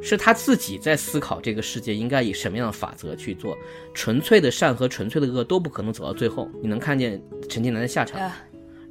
[0.00, 3.58] 是他自己在思考这个世界应该以什么样的法则去做，
[3.92, 6.48] 纯粹的善和纯粹的恶都不可能走到最后。
[6.62, 8.20] 你能看见陈近南的下场，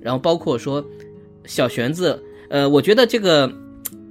[0.01, 0.85] 然后包括说
[1.45, 3.49] 小玄子，呃，我觉得这个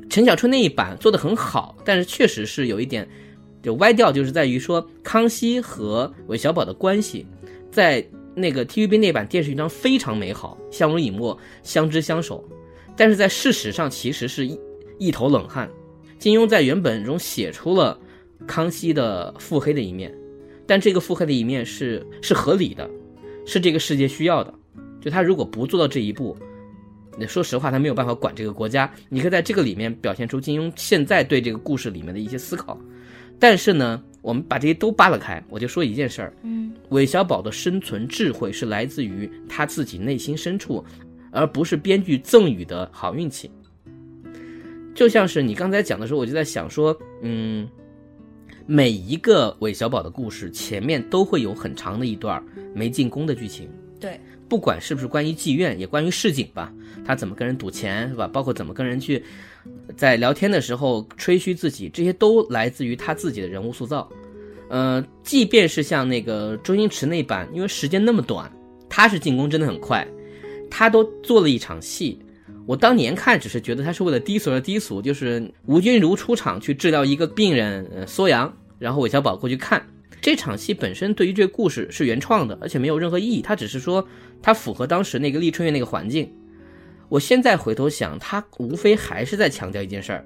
[0.09, 3.07] 陈小春那一版做的很好，但是确实是有一点
[3.69, 7.27] 就歪掉，就是在于说康熙和韦小宝的关系，
[7.71, 8.03] 在
[8.35, 12.43] 那个 TVB 那版电视剧当中非常美好，相濡以沫，相知相守，
[12.97, 14.59] 但是在事实上其实是一
[14.99, 15.69] 一头冷汗。
[16.19, 18.01] 金庸在原本中写出了
[18.47, 20.16] 康熙的腹黑的一面，
[20.66, 22.89] 但这个腹黑的一面是是合理的，
[23.45, 24.55] 是这个世界需要的。
[24.99, 26.35] 就他如果不做到这一步，
[27.19, 28.91] 那说实话他没有办法管这个国家。
[29.11, 32.81] 你可以在这个里面表现出金庸现在对这个故事里面的一些思考。
[33.39, 40.84] 但是呢，我们把这些都扒拉开，我就说一件事儿：，嗯，韦小宝的生存智慧是来自于他自己内心深处，
[41.30, 43.51] 而不是编剧赠予的好运气。
[44.95, 47.68] 就像是你刚才讲的时候，我就在想说，嗯，
[48.66, 52.43] 每一个韦小宝的故事前面都会有很长的一段
[52.74, 53.68] 没进宫的剧情。
[54.01, 54.18] 对，
[54.49, 56.72] 不管是不是关于妓院，也关于市井吧，
[57.05, 58.26] 他怎么跟人赌钱是吧？
[58.26, 59.22] 包括怎么跟人去
[59.97, 64.09] 在聊天的时候吹嘘自己，这些都来自于他自己的人物塑造。
[64.69, 68.51] 呃，即便是像那个周星驰那版，因为时间那么短，
[68.89, 70.07] 他是进宫真的很快，
[70.71, 72.19] 他都做了一场戏。
[72.66, 79.83] 我当年看只是觉得他是为了低俗而低俗，就是吴君如出场去治疗一个病人，呃，缩阳，然后韦小宝过去看
[80.21, 84.07] 这场戏本身对于这个故事是原创的，而且没有任何意义，他只是说
[84.43, 86.31] 他符合当时那个立春院那个环境。
[87.09, 90.25] 我现在回头想，他无非还是在强调一件事儿，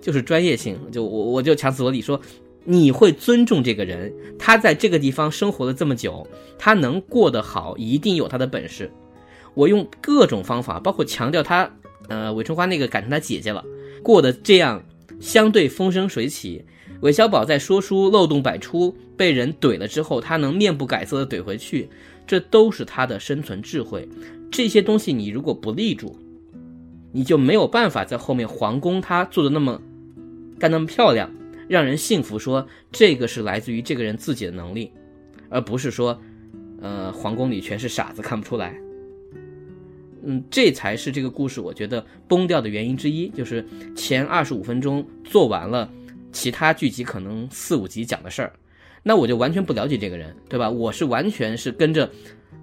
[0.00, 0.78] 就是专业性。
[0.90, 2.20] 就我我就强词夺理说，
[2.64, 6.26] 你会尊重这个人，他在这个地方生活了这么久，
[6.58, 8.90] 他能过得好，一定有他的本事。
[9.54, 11.70] 我用各种方法，包括强调他，
[12.08, 13.64] 呃，韦春花那个改成他姐姐了，
[14.02, 14.82] 过得这样
[15.20, 16.64] 相对风生水起。
[17.00, 21.90] 韦小宝在说书漏洞百出，被人怼了之后，他能面不改色的怼回去，
[22.26, 24.08] 这都是他的生存智慧。
[24.50, 26.16] 这些东西你如果不立住，
[27.12, 29.80] 你就没有办法在后面皇宫他做的那么
[30.58, 31.30] 干那么漂亮，
[31.68, 34.90] 让人信服说这个是来自于这个人自己的能力，
[35.48, 36.18] 而不是说，
[36.80, 38.76] 呃，皇宫里全是傻子看不出来。
[40.24, 45.90] 嗯，这才是这个故事我觉得崩掉的原因之一，就是前二十五分钟做完了，
[46.32, 48.52] 其他剧集可能四五集讲的事儿，
[49.02, 50.68] 那我就完全不了解这个人，对吧？
[50.68, 52.10] 我是完全是跟着，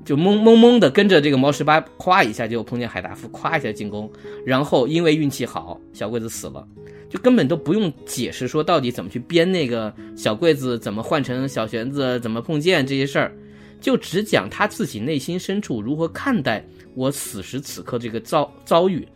[0.06, 4.12] 就懵懵懵的跟着这个毛十八，咵一下就碰见海大富，咵一下进攻，
[4.46, 6.68] 然后因为运气好，小桂子死了，
[7.10, 13.34] 就根本都不用解释说到底怎么去编那个小柜子，怎么换成小玄子，怎么碰见这些事儿，
[13.80, 19.08] 就只讲他自己内心深处如何看待我此时此刻这个遭遭遇，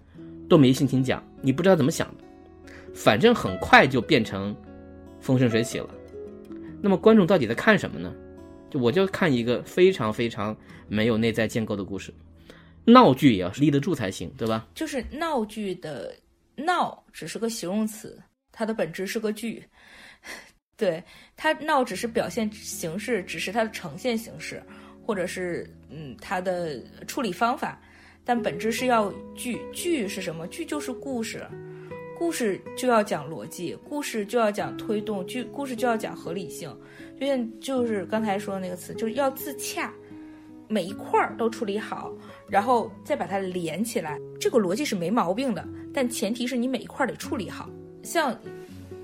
[0.48, 4.56] 都没心情讲，你不知道怎么想的，反正很快就变成
[5.20, 5.90] 风生水起了。
[6.82, 8.14] 那么观众到底在看什么呢？
[8.70, 10.56] 就我就看一个非常非常
[10.88, 12.14] 没有内在建构的故事，
[12.86, 14.68] 闹剧也要立得住才行，对吧？
[14.76, 16.14] 就是闹剧的
[16.56, 19.64] 闹只是个形容词，它的本质是个剧。
[20.78, 21.04] 对
[21.36, 24.62] 它闹只是表现形式，只是它的呈现形式，
[25.02, 27.82] 或者是嗯它的处理方法，
[28.24, 29.60] 但本质是要剧。
[29.74, 30.46] 剧是什么？
[30.50, 31.44] 剧就是故事，
[32.18, 36.76] 故事就要讲逻辑，故事就要讲推动，剧故事就要讲合理性。
[37.20, 39.94] 就像就是刚才说的那个词，就是要自洽，
[40.68, 42.12] 每一块儿都处理好，
[42.50, 44.20] 然后再把它连起来。
[44.40, 45.64] 这个逻辑是没毛病的，
[45.94, 47.70] 但前提是你每一块儿得处理好。
[48.02, 48.36] 像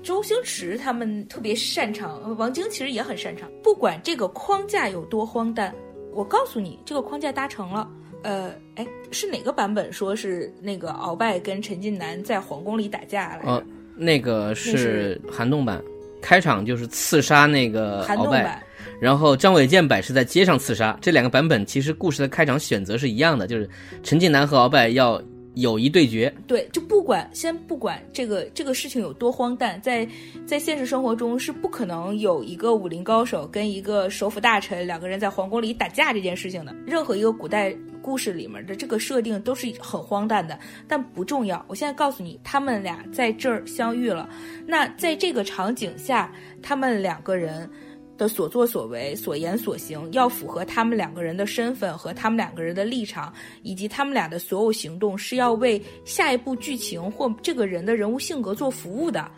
[0.02, 3.48] 周星驰他们特别擅长，王晶其实也很擅长。
[3.62, 5.72] 不管这个框架有多荒诞，
[6.12, 7.88] 我告诉你，这个框架搭成了。
[8.24, 13.48] 呃，哎，是哪个版本说是那个鳌拜跟陈近南在皇宫里打架来着？
[13.48, 13.62] 哦，
[13.94, 15.80] 那个是韩栋版。
[16.22, 18.64] 开场就是刺杀那个鳌拜，
[18.98, 20.98] 然后张伟健版是在街上刺杀。
[21.02, 23.68] 这两个版本其实故事的开场选择是一样的，就是
[24.02, 25.22] 陈近南和鳌拜要
[25.54, 26.32] 友谊对决。
[26.46, 30.06] 对，就不管先不管这个这个事情有多荒诞，在
[30.46, 36.74] 在现实生活中是不可能有一个武林高手跟一个首辅大臣两个人在皇宫里打架这件事情的。
[36.86, 41.64] 任何一个古代故事里面的这个设定都是很荒诞的，但不重要。
[41.68, 44.28] 我现在告诉你，他们俩在这儿相遇了。
[44.66, 46.30] 那在这个场景下，
[46.62, 47.70] 他们两个人
[48.16, 59.30] 的所作所为、所言所行，要符合他们两个人的身份和他们两个人的立场，以及他们俩的所有行动是要为下一步剧情或这个人的人物性格做服务的。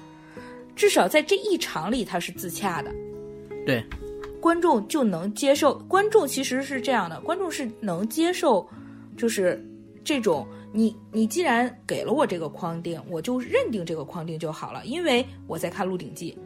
[0.75, 2.95] 至少在这一场里，他是自洽的。
[3.65, 3.85] 对。
[4.39, 8.65] 观众就能接受，观众其实是这样的，观众是能接受，
[9.17, 9.61] 就是
[10.05, 16.37] 这种你你既然给了我这个框定，我就认定这个框定就好了，因为我在看《鹿鼎记》，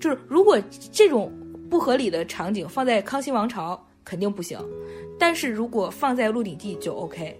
[0.00, 0.58] 就是如果
[0.90, 1.30] 这种
[1.70, 4.58] 不合理的场景放在康熙王朝肯定不行，
[5.18, 7.38] 但是如果放在《鹿鼎记》就 OK，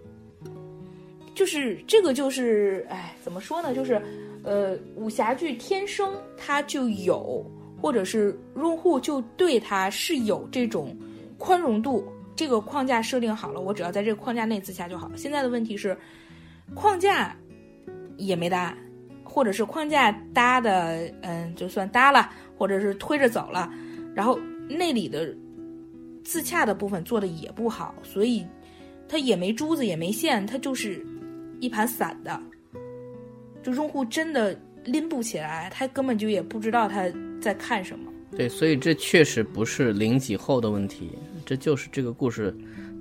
[1.34, 3.74] 就是这个就是哎怎么说呢？
[3.74, 4.02] 就是
[4.42, 7.44] 呃武侠剧天生它就有。
[7.80, 10.96] 或者是用户就对它是有这种
[11.38, 12.04] 宽容度，
[12.34, 15.08] 这个框架设定好了，我只要在这个框架内自洽就好。
[15.14, 15.96] 现在的问题是，
[16.74, 17.36] 框架
[18.16, 18.76] 也没搭，
[19.22, 23.72] 或者是框架搭的，嗯，就算搭了，或者是推着走了，
[24.18, 24.36] 然后
[24.68, 25.32] 那里的
[26.24, 28.44] 自洽的部分做的也不好，所以
[29.06, 31.06] 它也没珠子也没线，它就是
[31.60, 32.42] 一盘散的，
[33.62, 37.08] 就用户真的拎不起来，他根本就也不知道他。
[37.40, 38.10] 在看什么？
[38.32, 41.12] 对，所以这确实不是零几后的问题，
[41.46, 42.52] 这就是这个故事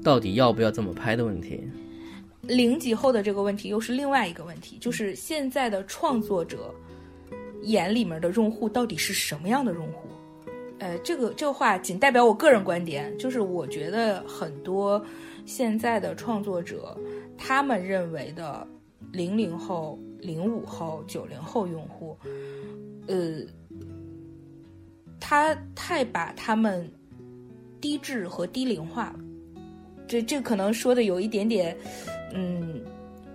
[0.03, 1.67] 到底要不要这么拍的问题。
[2.43, 6.71] 零几后的这个问题又是另外一个问题，就是现在的创作者
[7.63, 10.07] 眼里面的用户到底是什么样的用户？
[10.79, 15.03] 呃，这个这话仅代表我个人观点，就是我觉得很多
[15.45, 16.97] 现在的创作者
[17.37, 18.67] 他们认为的
[19.11, 22.17] 零零后、零五后、九零后用户，
[23.07, 23.41] 呃。
[25.19, 26.89] 他太把他们
[27.81, 29.13] 低质和低龄化，
[30.07, 31.75] 这这可能说的有一点点，
[32.33, 32.81] 嗯，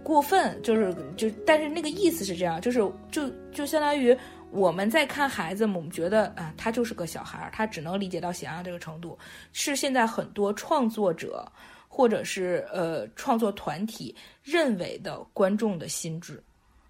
[0.03, 2.79] 过分，就是就，但是那个意思是这样，就是
[3.11, 4.17] 就就相当于
[4.53, 9.19] 我们在看孩子，我们觉得啊，他就是个小孩，他只能理解到想要这个程度，
[9.53, 11.51] 是现在很多创作者
[11.89, 16.43] 或者是呃创作团体认为的观众的心智，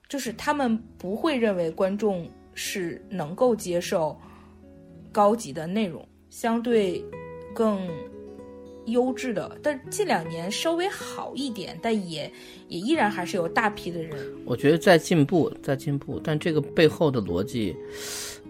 [0.09, 4.21] 就是他们不会认为观众是能够接受。
[5.15, 7.05] 高级的内容，相对
[7.55, 7.87] 更
[8.87, 12.31] 优质的，但近两年稍微好一点，但也
[12.69, 14.17] 也依然还是有大批的人。
[14.45, 17.77] 我觉得在进步，在进步，但这个背后的逻辑，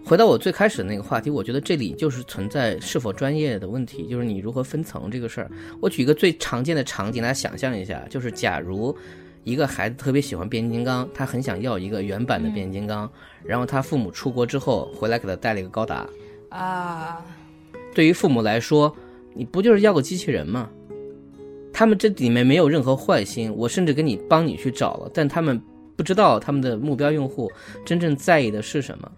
[0.03, 5.51] 回到我最开始的那个话题，我觉得这里就是存在是否专业的问题，就是你如何分层这个事儿。
[5.79, 8.95] 我举一个最常见的场景，大家想象一下，就是假如
[9.43, 13.11] 一个孩子特别喜欢变形金刚，他很想要一个原版的变形金刚，
[13.43, 16.07] 然后他父母出国之后回来给他带了一个高达。
[16.49, 17.25] 啊，
[17.93, 18.95] 对于父母来说，
[19.35, 20.69] 你不就是要个机器人吗？
[21.71, 25.59] 他们这里面没有任何坏心，我甚至给你帮你去找了，但他们
[25.95, 27.51] 不知道他们的目标用户
[27.83, 29.11] 真正在意的是什么。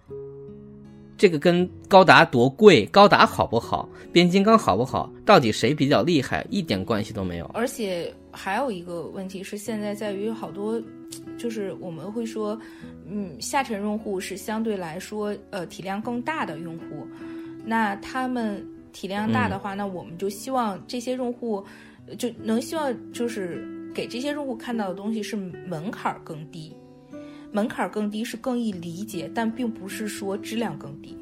[1.18, 7.46] 这个跟高达多贵、高达好不好、变形金刚好不好，到底谁比较厉害，一点关系都没有。
[7.54, 10.78] 而且还有一个问题是，现在在于好多，
[11.38, 12.58] 就是我们会说，
[13.06, 17.06] 嗯，下沉用户是相对来说呃体量更大的用户，
[17.64, 18.62] 那他们
[18.96, 21.62] 体量大的话，那我们就希望这些用户
[22.16, 23.62] 就能希望就是
[23.94, 26.74] 给这些用户看到的东西是门槛更低，
[27.52, 31.14] 门槛更低是更易理解，但并不是说质量更低。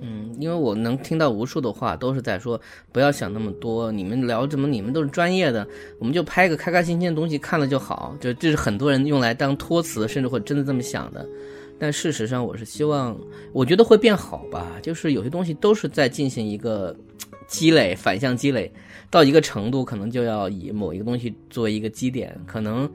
[0.00, 3.92] 嗯，因为我能听到无数的话，都是在说不要想那么多。
[3.92, 4.66] 你们聊什么？
[4.66, 5.64] 你们都是专业的，
[6.00, 8.16] 我们就拍个开开心心的东西看了就好。
[8.20, 11.24] 就这是很多人用来当托词，甚至会真的这么想的。
[11.78, 13.18] 但事实上，我是希望，
[13.52, 14.78] 我觉得会变好吧。
[14.82, 16.96] 就是有些东西都是在进行一个
[17.46, 18.72] 积累，反向积累
[19.10, 22.34] 到一个程度，可能就要以某一个东西作为一个基点。
[22.46, 22.88] 可能《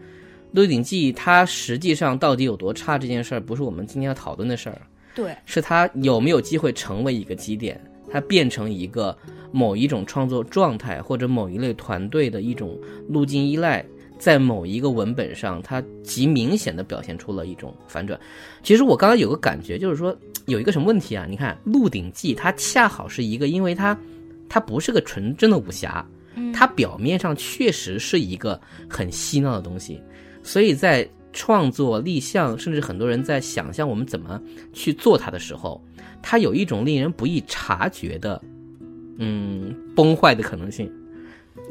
[0.51, 4.81] 鹿鼎记》它实际上到底有多差，这件事儿不是我们今天要讨论的事儿。
[5.13, 7.79] 对，是它有没有机会成为一个基点，
[8.09, 9.15] 它变成一个
[9.51, 12.79] 某一种创作状态或者某一类团队的一种
[13.09, 13.85] 路径依赖，
[14.21, 18.19] 在某一个文本上，它极明显的表现出了一种反转。
[18.61, 20.15] 其实我刚刚有个感觉，就是说
[20.45, 21.25] 有一个什么问题啊？
[21.27, 23.97] 你看《鹿鼎记》，它恰好是一个，因为它
[24.47, 26.05] 它不是个纯真的武侠，
[26.53, 29.99] 它表面上确实是一个很嬉闹的东西，
[30.43, 31.09] 所以在。
[31.33, 34.37] 创作立项，甚至很多人在想象我们怎么
[34.73, 35.81] 去做它的时候，
[36.21, 38.43] 它有一种令人不易察觉的，
[39.17, 40.91] 嗯，崩坏的可能性。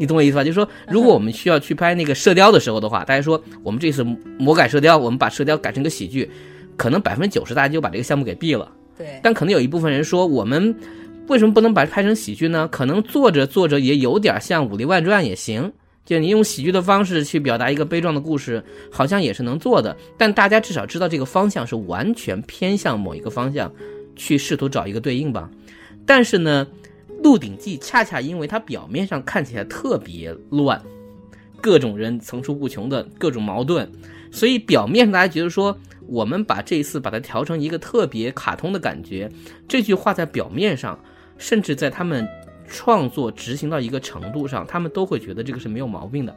[0.00, 0.42] 你懂我意思吧？
[0.42, 4.02] 就是说，如果我们需要去拍那个射雕的时候的话，大家说我们这次
[4.38, 6.30] 魔改射雕，我们把射雕改成个喜剧，
[6.74, 8.72] 可能百分之九十大家就把这个项目给毙了。
[8.96, 9.20] 对。
[9.22, 10.74] 但可能有一部分人说，我们
[11.28, 12.66] 为什么不能把它拍成喜剧呢？
[12.72, 15.70] 可能做着做着也有点像《武林外传》也行。
[16.06, 19.94] 就你用喜剧的方式去表达一个悲壮的故事，好像也是能做的。
[20.16, 23.70] 但大家至少知道这个方向是完全偏向某一个方向，
[24.16, 25.50] 去试图找一个对应吧。
[26.06, 26.66] 但是呢，
[27.22, 30.80] 《鹿鼎记》恰恰因为它表面上看起来特别乱，
[31.60, 33.90] 各种人层出不穷的各种矛盾，
[34.30, 39.30] 所以表面上大家觉得说，我们把这一次把它调成一个特别卡通的感觉，
[39.68, 40.98] 这句话在表面上，
[41.38, 42.28] 甚至在他们。
[42.72, 46.32] 创作执行到一个程度上，他们都会觉得这个是没有毛病的，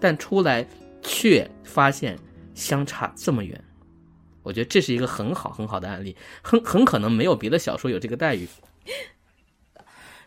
[0.00, 0.66] 但出来
[1.00, 2.18] 却发现
[2.52, 3.62] 相差这么远。
[4.42, 8.44] 我觉得这是一个很好很好的案例，很很可能没有别的小说有这个待遇。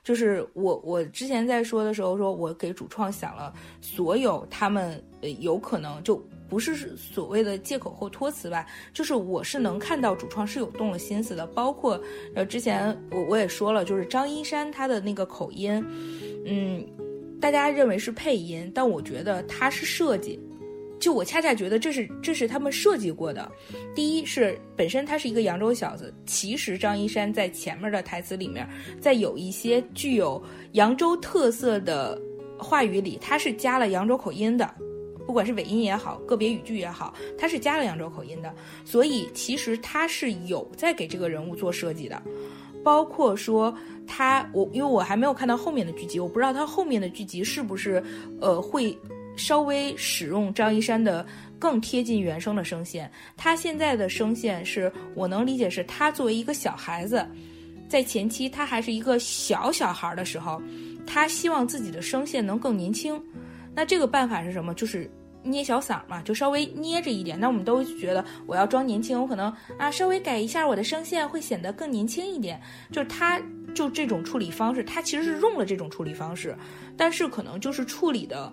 [0.10, 6.20] 就是我我之前在说的时候，说我给主创想了所有他们呃有可能就。
[6.50, 12.02] 不是所谓的借口或托词吧，就是我是能看到主创是有动了心思的，包括
[12.34, 15.72] 呃之前我我也说了，就是张一山他的那个口音，
[16.48, 16.84] 嗯，
[17.40, 20.40] 大家认为是配音，但我觉得他是设计，
[21.00, 23.50] 就我恰恰觉得这是这是他们设计过的。
[23.96, 28.68] 第一是本身他是一个扬州小子，其实张一山在前面的台词里面，
[29.00, 30.42] 在有一些具有
[30.74, 32.20] 扬州特色的
[32.58, 34.70] 话语里，他是加了扬州口音的。
[35.26, 38.52] 不管是尾音也好，个别语句也好，他是加了扬州口音的，
[38.84, 42.20] 所以其实他是有在给这个人物做设计的，
[42.84, 43.72] 包括说
[44.08, 48.04] 他我因为我还没有看到后面的剧集，我不知道他后面的剧集是不是
[48.42, 48.98] 呃会
[49.40, 51.26] 稍微使用张一山的
[51.58, 53.10] 更贴近原声的声线。
[53.36, 57.26] 他现在的声线是我能理解是他作为一个小孩子，
[57.88, 60.62] 在前期他还是一个小小孩的时候，
[61.08, 63.20] 他希望自己的声线能更年轻。
[63.74, 64.74] 那这个办法是什么？
[64.76, 65.10] 就是。
[65.42, 67.40] 捏小嗓嘛，就稍微捏着一点。
[67.40, 72.60] 那我们都觉得我要装年轻，我可能啊稍微改一下我的声线，会显得更年轻一点。
[72.92, 73.42] 就是他
[73.74, 76.54] 就这种处理方式，他其实是用了这种处理方式，
[76.98, 78.52] 但是可能就是处理的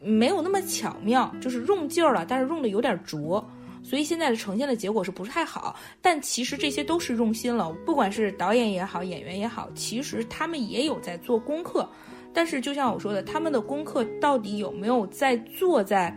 [0.00, 3.44] 没有那么巧妙，就是用劲儿了，但是用的有点拙，
[3.82, 5.74] 所以现在的呈现的结果是不是太好？
[6.00, 11.88] 但其实这些都是用心了，不管是导演也好，演员也好，其实他们也有在做功课。
[12.32, 16.16] 但是，就像我说的，他们的功课到底有没有在做在，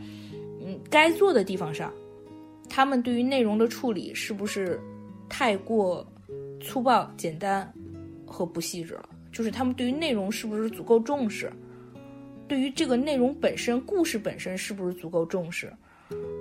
[0.61, 1.91] 嗯，该做的地方上？
[2.69, 4.79] 他们对于内容的处理是不是
[5.27, 6.05] 太过
[6.61, 7.73] 粗暴、简单
[8.25, 9.09] 和不细致了？
[9.31, 11.51] 就是他们对于内容是不是足够重视？
[12.51, 15.71] 对于这个内容本身、故事本身是不是足够重视？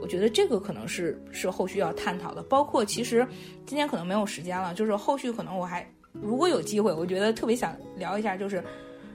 [0.03, 2.43] 我觉得这个可能是是后续要探讨的。
[2.43, 3.25] 包括其实
[3.65, 8.61] 今天可能没有时间了，就是后续可能我还如果有机会，我觉得特别想聊一下，就是。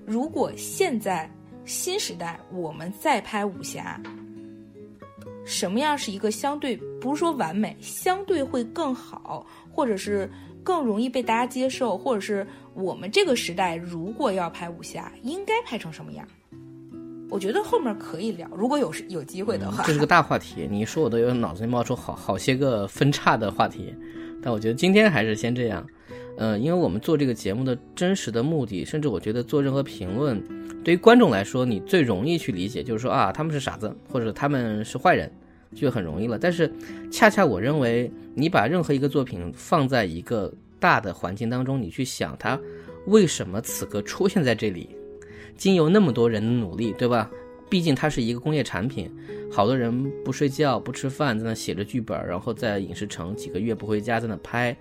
[0.06, 1.30] 如果现在
[1.66, 4.00] 新时代我们再拍武侠，
[5.44, 10.32] 什么样是一个相对不是说完美，相对会更好，或者是
[10.64, 16.26] 更容易被大家接受，或者是我们这个时代如果要拍武侠，应该拍成什么样？
[17.36, 19.84] 我觉得后面可以聊，如果有有机会的话。
[19.86, 23.94] 这是个大话题，你一说我都有脑子里冒出好好些个分叉的话题，
[24.42, 25.86] 但我觉得今天还是先这样。
[26.38, 30.42] 呃，因为我们做这个节目的真实的目的，甚至我觉得做任何评论，
[30.82, 35.30] 对于观众来说，你最容易去理解，就是说啊，他们是傻子，或者他们是坏人，
[35.76, 36.40] 就很容易了。
[36.40, 36.74] 但是，
[37.12, 42.58] 恰恰我认为，你把任何一个作品放在一个大的环境当中，你去想它
[43.08, 44.90] 为什么此刻出现在这里，
[45.58, 47.30] 经由那么多人的努力，对吧？
[47.70, 49.10] 毕竟它是一个工业产品，
[49.52, 54.76] 好多人不睡觉不吃饭，在那写着剧本，然后在影视城几个月不回家，在那拍。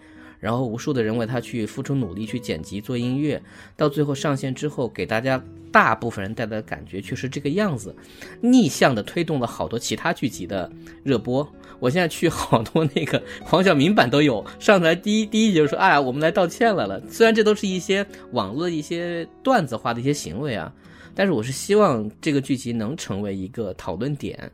[0.44, 3.42] 然后无数的人为他去付出努力，去剪辑做音乐，
[3.78, 5.42] 到最后上线之后，给大家
[5.72, 7.96] 大部分人带来的感觉却是这个样子，
[8.42, 10.70] 逆向的推动了好多其他剧集的
[11.02, 11.50] 热播。
[11.80, 20.70] 我现在去好多那个黄晓明版都有上台第一 第一集就说：“哎呀，我们来道歉来了。”虽然这都是一些网络一些段子化的一些行为啊，
[21.14, 24.52] 但是我是希望这个剧集能成为一个讨论点，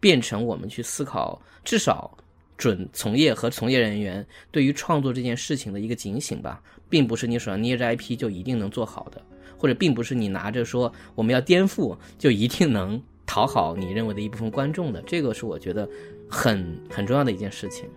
[0.00, 2.16] 变成我们去思考，至少。
[2.58, 9.22] 准从业和从业人员对于创作这件事情的一个警醒吧，并不是你手上捏着 IP 就一定能做好的，
[9.56, 15.88] 或者并不是你拿着说我们要颠覆就一定能讨好你认为的一部分观众的，这个是我觉得
[16.28, 17.88] 很很重要的一件事情。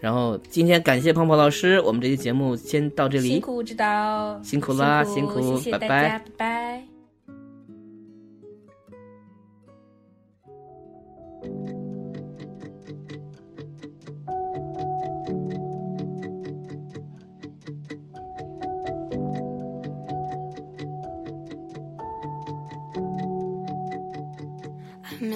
[0.00, 6.97] 然后今天感谢胖胖老师，我们这期节目先到这里，辛苦指导，辛苦啦，辛苦，拜拜，拜拜。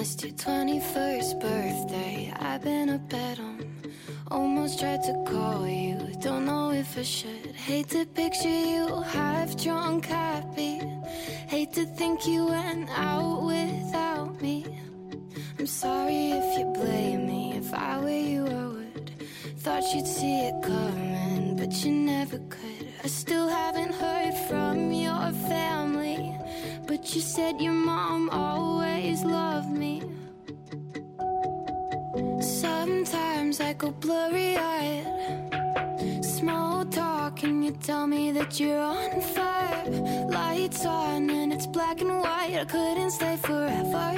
[0.03, 2.33] Missed your 21st birthday.
[2.37, 3.57] I've been a bed on.
[4.29, 5.95] Almost tried to call you.
[6.19, 7.55] Don't know if I should.
[7.55, 10.81] Hate to picture you half drunk, happy.
[11.47, 14.65] Hate to think you went out without me.
[15.57, 17.53] I'm sorry if you blame me.
[17.61, 19.09] If I were you, I would.
[19.63, 22.87] Thought you'd see it coming, but you never could.
[23.05, 26.35] I still haven't heard from your family.
[26.85, 30.01] But you said your mom always loved me.
[32.41, 35.05] Sometimes I go blurry eyed.
[36.21, 39.85] Small talk, and you tell me that you're on fire.
[40.29, 42.55] Lights on, and it's black and white.
[42.59, 44.11] I couldn't stay forever.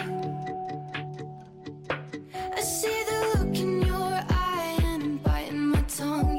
[2.58, 6.35] I see the look in your eye, and I'm biting my tongue.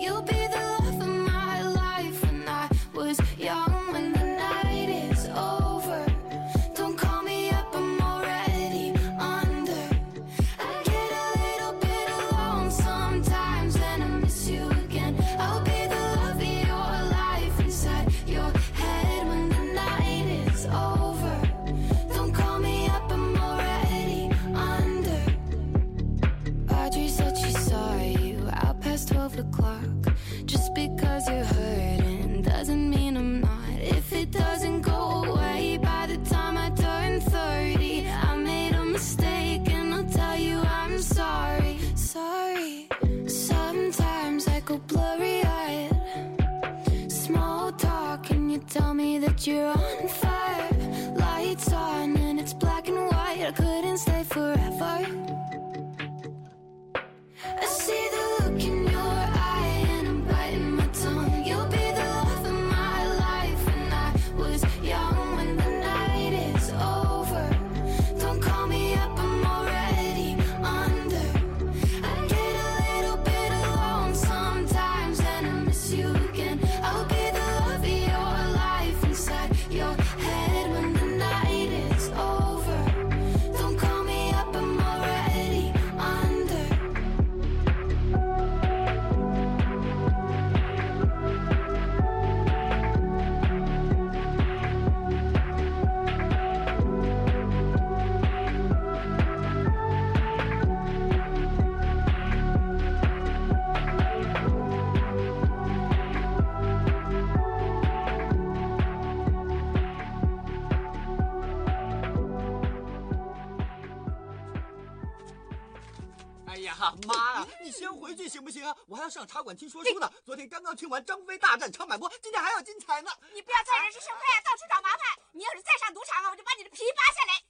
[119.08, 120.10] 上茶馆听说书呢。
[120.24, 123.10] 昨天刚刚听完张飞大战长坂坡，今天还要精彩呢。
[123.32, 125.00] 你不要在人之生非啊，到处找麻烦！
[125.32, 127.40] 你要是再上赌场啊，我就把你的皮扒下来！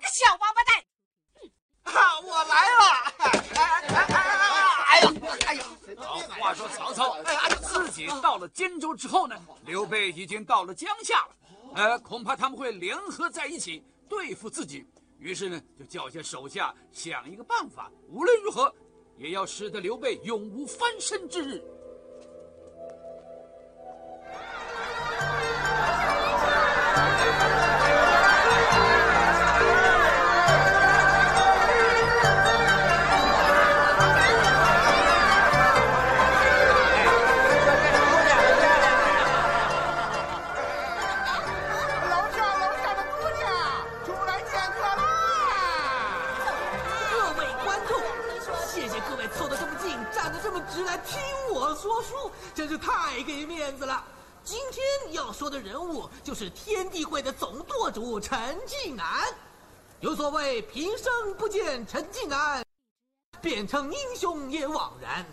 [0.00, 0.84] 个小王八蛋！
[1.84, 2.84] 啊，我来了！
[3.18, 4.16] 哎哎哎哎
[4.92, 5.08] 哎呀！
[5.46, 5.64] 哎呀！
[5.98, 11.36] 好，话说曹操，哎，自己到了荆州之后呢，刘备已经到了江夏了，
[11.74, 14.86] 呃，恐怕他们会联合在一起对付自己。
[15.18, 18.74] 于是呢，就叫些手下想一个办法，无论如何
[19.22, 21.62] 也要使得刘备永无翻身之日。
[60.02, 62.64] 有所谓平生不见陈近南，
[63.40, 65.24] 变成英雄也枉然。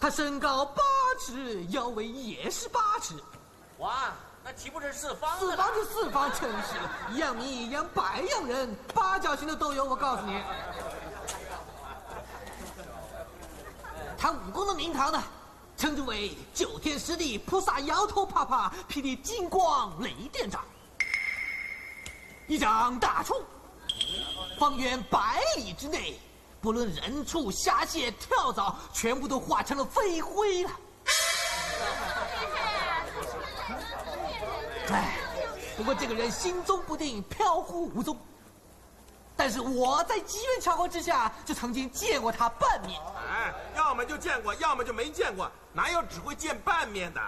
[0.00, 0.82] 他身高八
[1.20, 3.14] 尺，腰围也是八尺。
[3.80, 5.38] 哇，那岂不是四方？
[5.38, 6.74] 四方就四方，真是
[7.12, 9.84] 一样米一样百样人，八角形的都有。
[9.84, 10.42] 我告诉你，
[14.16, 15.22] 他武功的名堂呢，
[15.76, 20.64] 称之为九天十地菩萨摇头啪啪，霹雳金光雷电掌，
[22.46, 23.44] 一掌打出，
[24.58, 26.18] 方圆百里之内。
[26.60, 30.70] 不论人畜、虾蟹、跳蚤，全部都化成了飞灰了。
[34.90, 35.18] 哎，
[35.76, 38.16] 不过这个人心中不定，飘忽无踪。
[39.36, 42.98] 但是我在机缘巧合之下，就曾经见过他半面。
[43.28, 47.20] 哎，要么就见过，要么就没见过，哪有只会见半面的？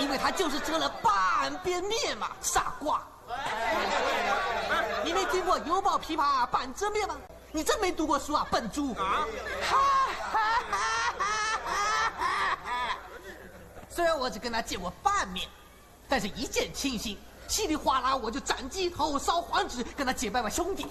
[0.00, 3.02] 因为他就是遮了半边面嘛，傻瓜。
[5.04, 7.16] 你没听过“犹抱琵琶半遮面”吗？
[7.52, 8.94] 你真没读过书啊，笨猪！
[8.94, 9.26] 啊！
[13.88, 15.48] 虽然我只跟他见过半面，
[16.08, 17.16] 但是一见倾心，
[17.46, 20.86] 稀里哗啦我就斩鸡头、烧黄纸，跟他结拜为兄弟。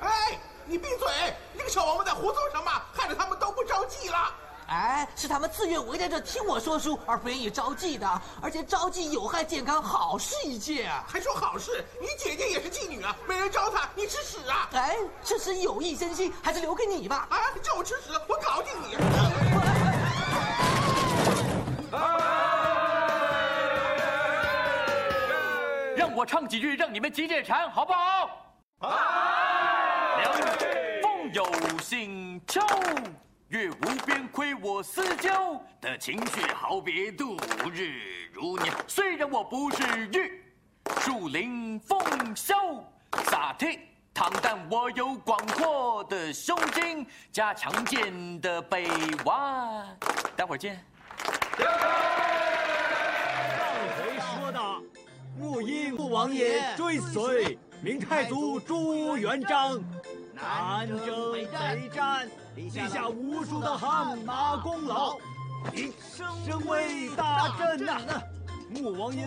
[0.00, 1.06] 哎，你闭嘴！
[1.54, 2.70] 你这个小王八蛋胡诌什么？
[2.92, 4.34] 害得他们都不着急了。
[4.68, 8.22] 哎，是他们自愿围在这听我说书，而不愿意招妓的。
[8.42, 11.04] 而且招妓有害健康，好事一件啊！
[11.06, 11.84] 还说好事？
[12.00, 14.68] 你姐姐也是妓女啊，没人招她，你吃屎啊！
[14.72, 17.28] 哎，吃屎有益身心，还是留给你吧。
[17.30, 18.96] 啊，叫我吃屎，我搞定你！
[25.96, 28.30] 让我唱几句，让你们解解馋，好不好？
[28.80, 28.90] 好。
[31.02, 31.46] 风有
[31.80, 32.60] 星秋。
[33.48, 37.36] 月无边，亏我思交的情绪，好别度
[37.72, 38.74] 日如年。
[38.88, 40.42] 虽然我不是玉
[41.00, 41.96] 树临风
[42.34, 42.56] 萧
[43.26, 43.78] 洒倜，
[44.12, 48.88] 倘但我有广阔的胸襟加强健的臂
[49.24, 49.96] 弯。
[50.34, 50.84] 待会儿见。
[51.56, 51.66] 上
[53.96, 54.82] 回说到，
[55.38, 59.80] 穆英穆王爷追随明太祖朱元璋
[60.36, 61.46] 南征北
[61.88, 62.28] 战。
[62.54, 65.16] 立下无数的汗马功劳，
[65.74, 68.00] 你身为大阵呐！
[68.70, 69.26] 穆王爷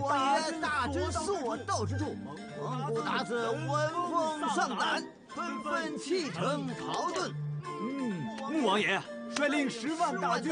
[0.62, 2.16] 大阵所到之处，
[2.60, 7.32] 蒙古鞑子闻风丧胆，纷纷弃城逃遁。
[7.64, 8.14] 嗯，
[8.52, 9.00] 穆王爷
[9.38, 10.52] 率领十万大军，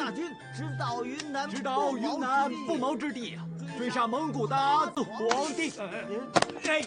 [0.56, 5.74] 直捣云南，直捣云南不毛之地啊，追杀蒙古鞑子皇帝。
[6.70, 6.86] 哎，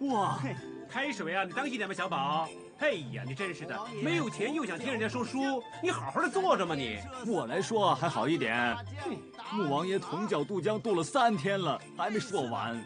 [0.00, 0.38] 哇，
[0.88, 1.44] 开水啊！
[1.44, 2.46] 你当心点吧，小宝。
[2.80, 6.98] 哎呀，你真是的，没有钱又想听人家说书，你好好的坐着嘛你。
[7.26, 8.76] 我来说还好一点，
[9.52, 12.80] 穆王爷同脚渡江渡了三天了，还没说完。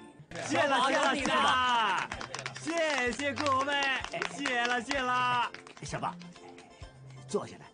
[0.46, 2.08] 谢了谢了谢了，
[2.58, 3.74] 谢谢各位，
[4.34, 5.50] 谢了谢了。
[5.82, 6.14] 小宝，
[7.28, 7.66] 坐下来，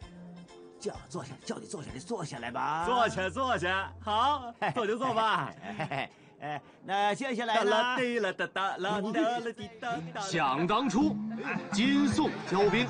[0.80, 2.84] 叫坐下，叫你坐下来，坐下来吧。
[2.84, 5.54] 坐下坐下，好，坐就坐吧。
[6.40, 7.96] 哎，那接下来呢？
[10.20, 11.16] 想当初，
[11.72, 12.86] 金宋交兵，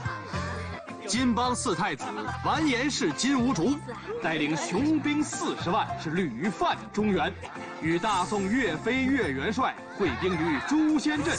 [1.06, 2.04] 金邦四太子
[2.44, 3.74] 完颜氏金兀术
[4.22, 7.32] 带领雄兵四十万，是屡犯中原，
[7.80, 11.34] 与大宋岳飞岳元帅会兵于诛仙阵。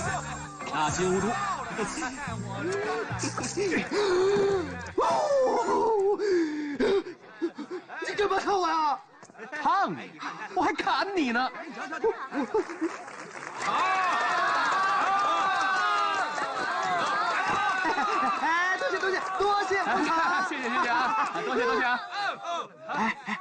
[0.73, 1.27] 那金兀术，
[8.07, 8.99] 你干嘛看我呀？
[9.61, 10.11] 看你，
[10.55, 11.49] 我还砍你呢！
[13.65, 13.73] 好，
[18.41, 19.75] 哎，多谢多谢多 谢，
[20.49, 21.99] 谢谢谢谢啊，多谢多谢啊！
[22.89, 23.39] 哎哎，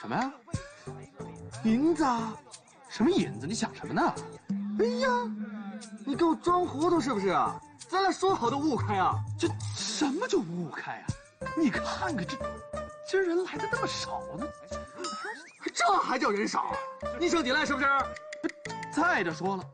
[0.00, 0.30] 什么呀？
[1.64, 2.04] 银子？
[2.88, 3.46] 什么银子？
[3.46, 4.14] 你想什么呢？
[4.80, 5.08] 哎呀，
[6.04, 7.60] 你给我装糊涂是不是啊？
[7.88, 9.14] 咱俩说好的五五开啊！
[9.38, 11.06] 这什么就五开啊？
[11.56, 12.36] 你看看这，
[13.06, 14.46] 今儿人来的那么少呢，
[15.74, 16.74] 这还叫人少？
[17.18, 17.86] 你生你赖是不是？
[18.92, 19.64] 再者说了，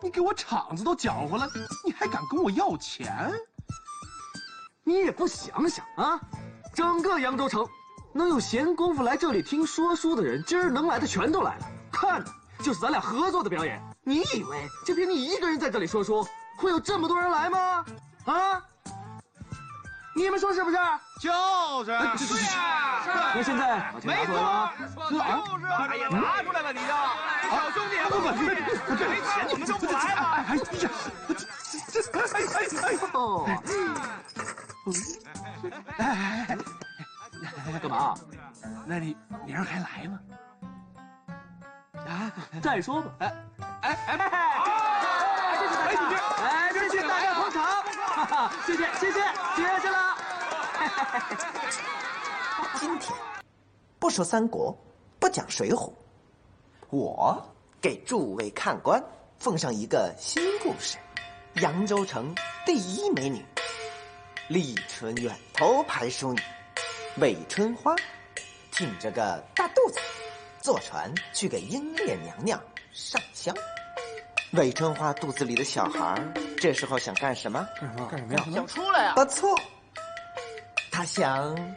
[0.00, 1.48] 你给我场子都搅和了，
[1.84, 3.32] 你还敢跟我要钱？
[4.84, 6.20] 你也不想想啊，
[6.74, 7.66] 整个扬州城
[8.12, 12.24] 能有闲工夫来这里听说书的人，今儿能来的全都来了，看
[12.62, 13.80] 就是咱俩合作的表演。
[14.02, 16.26] 你以为就凭你一个人在这里说书，
[16.56, 17.84] 会有这么多人来吗？
[18.24, 18.62] 啊？
[20.20, 20.76] 你们说是不是？
[21.18, 21.32] 就
[21.84, 23.02] 是，呀、啊。
[23.06, 24.34] 那、啊啊、现在没错，
[25.08, 25.18] 没，就
[25.58, 25.64] 是。
[25.66, 26.92] 哎呀，拿出来吧，你就。
[26.92, 30.20] 好兄弟，不不不，没钱你们就不来了。
[30.46, 30.62] 哎呀，
[31.90, 32.38] 这这哎哎
[35.98, 35.98] 哎哎。
[35.98, 36.04] 哎
[36.48, 36.56] 哎
[37.72, 38.14] 哎，干嘛？
[38.86, 39.16] 那你
[39.46, 40.18] 明儿还来吗？
[41.96, 42.30] 啊，
[42.62, 43.10] 再说吧。
[43.20, 43.32] 哎
[43.80, 44.16] 哎哎！
[44.16, 47.80] 哎，谢谢大家，哎，谢谢大家捧场。
[48.66, 49.20] 谢谢谢谢
[49.56, 50.16] 谢谢了。
[52.78, 53.16] 今天
[53.98, 54.76] 不说三国，
[55.18, 55.92] 不讲水浒，
[56.90, 57.42] 我
[57.80, 59.02] 给诸位看官
[59.38, 60.98] 奉上一个新故事：
[61.54, 62.34] 扬州城
[62.66, 63.44] 第一美女，
[64.48, 66.40] 丽春远头牌淑女
[67.16, 67.94] 韦春花，
[68.70, 69.98] 挺着个大肚子，
[70.60, 72.60] 坐船去给英烈娘娘
[72.92, 73.54] 上香。
[74.52, 76.20] 韦春花肚子里的小孩
[76.60, 77.66] 这时候想干什么？
[77.80, 78.06] 干什么？
[78.10, 78.44] 干什么呀？
[78.52, 79.14] 想出来呀！
[79.14, 79.58] 不错，
[80.92, 81.74] 他想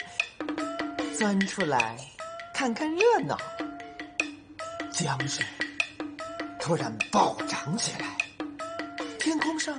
[1.18, 1.96] 钻出来
[2.54, 3.38] 看看热闹。
[4.92, 5.46] 江水
[6.60, 8.18] 突然暴涨起来，
[9.18, 9.74] 天空上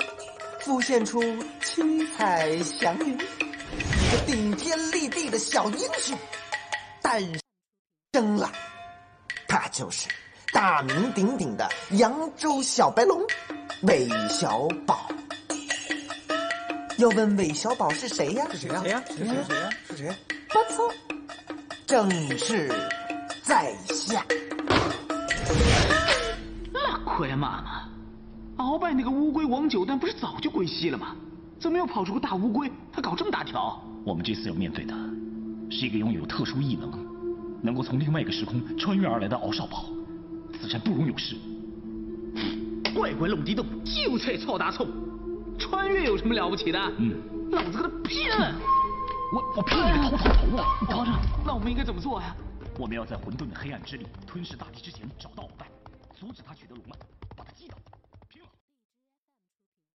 [0.61, 1.23] 浮现出
[1.63, 6.19] 七彩祥云，一个顶天立地的小英雄
[7.03, 7.21] 诞
[8.15, 8.51] 生了，
[9.47, 10.09] 他就是
[10.51, 13.23] 大名鼎鼎的扬州小白龙
[13.87, 15.09] 韦小宝。
[16.97, 18.47] 要问韦小宝是谁呀？
[18.51, 18.81] 是谁呀？
[18.83, 19.03] 谁呀？
[19.09, 19.27] 是谁？
[19.27, 19.71] 谁呀？
[19.89, 20.17] 是谁？
[20.49, 20.91] 不错，
[21.87, 22.73] 正是
[23.43, 24.25] 在下。
[26.73, 31.15] 那亏妈妈，鳌拜那个乌龟王九蛋不是早就归西了吗？
[31.61, 32.71] 怎么又跑出个大乌龟？
[32.91, 33.83] 他搞这么大条？
[34.05, 34.95] 我们这次要面对的
[35.71, 36.91] 是一个拥有特殊异能，
[37.63, 39.85] 能够从另外一个时空穿越而来的敖少宝，
[40.59, 41.37] 此战不容有失。
[42.95, 44.87] 怪怪弄地洞，就菜操大葱，
[45.59, 46.79] 穿越有什么了不起的？
[46.99, 48.55] 嗯，老子跟他拼了！
[49.33, 50.65] 我我拼你个头头头啊！
[50.81, 51.13] 你等着，
[51.45, 52.35] 那我们应该怎么做呀？
[52.79, 55.67] 我们要在混沌的黑暗之力吞噬大地之前找到鳌拜，
[56.15, 56.97] 阻止他取得龙脉。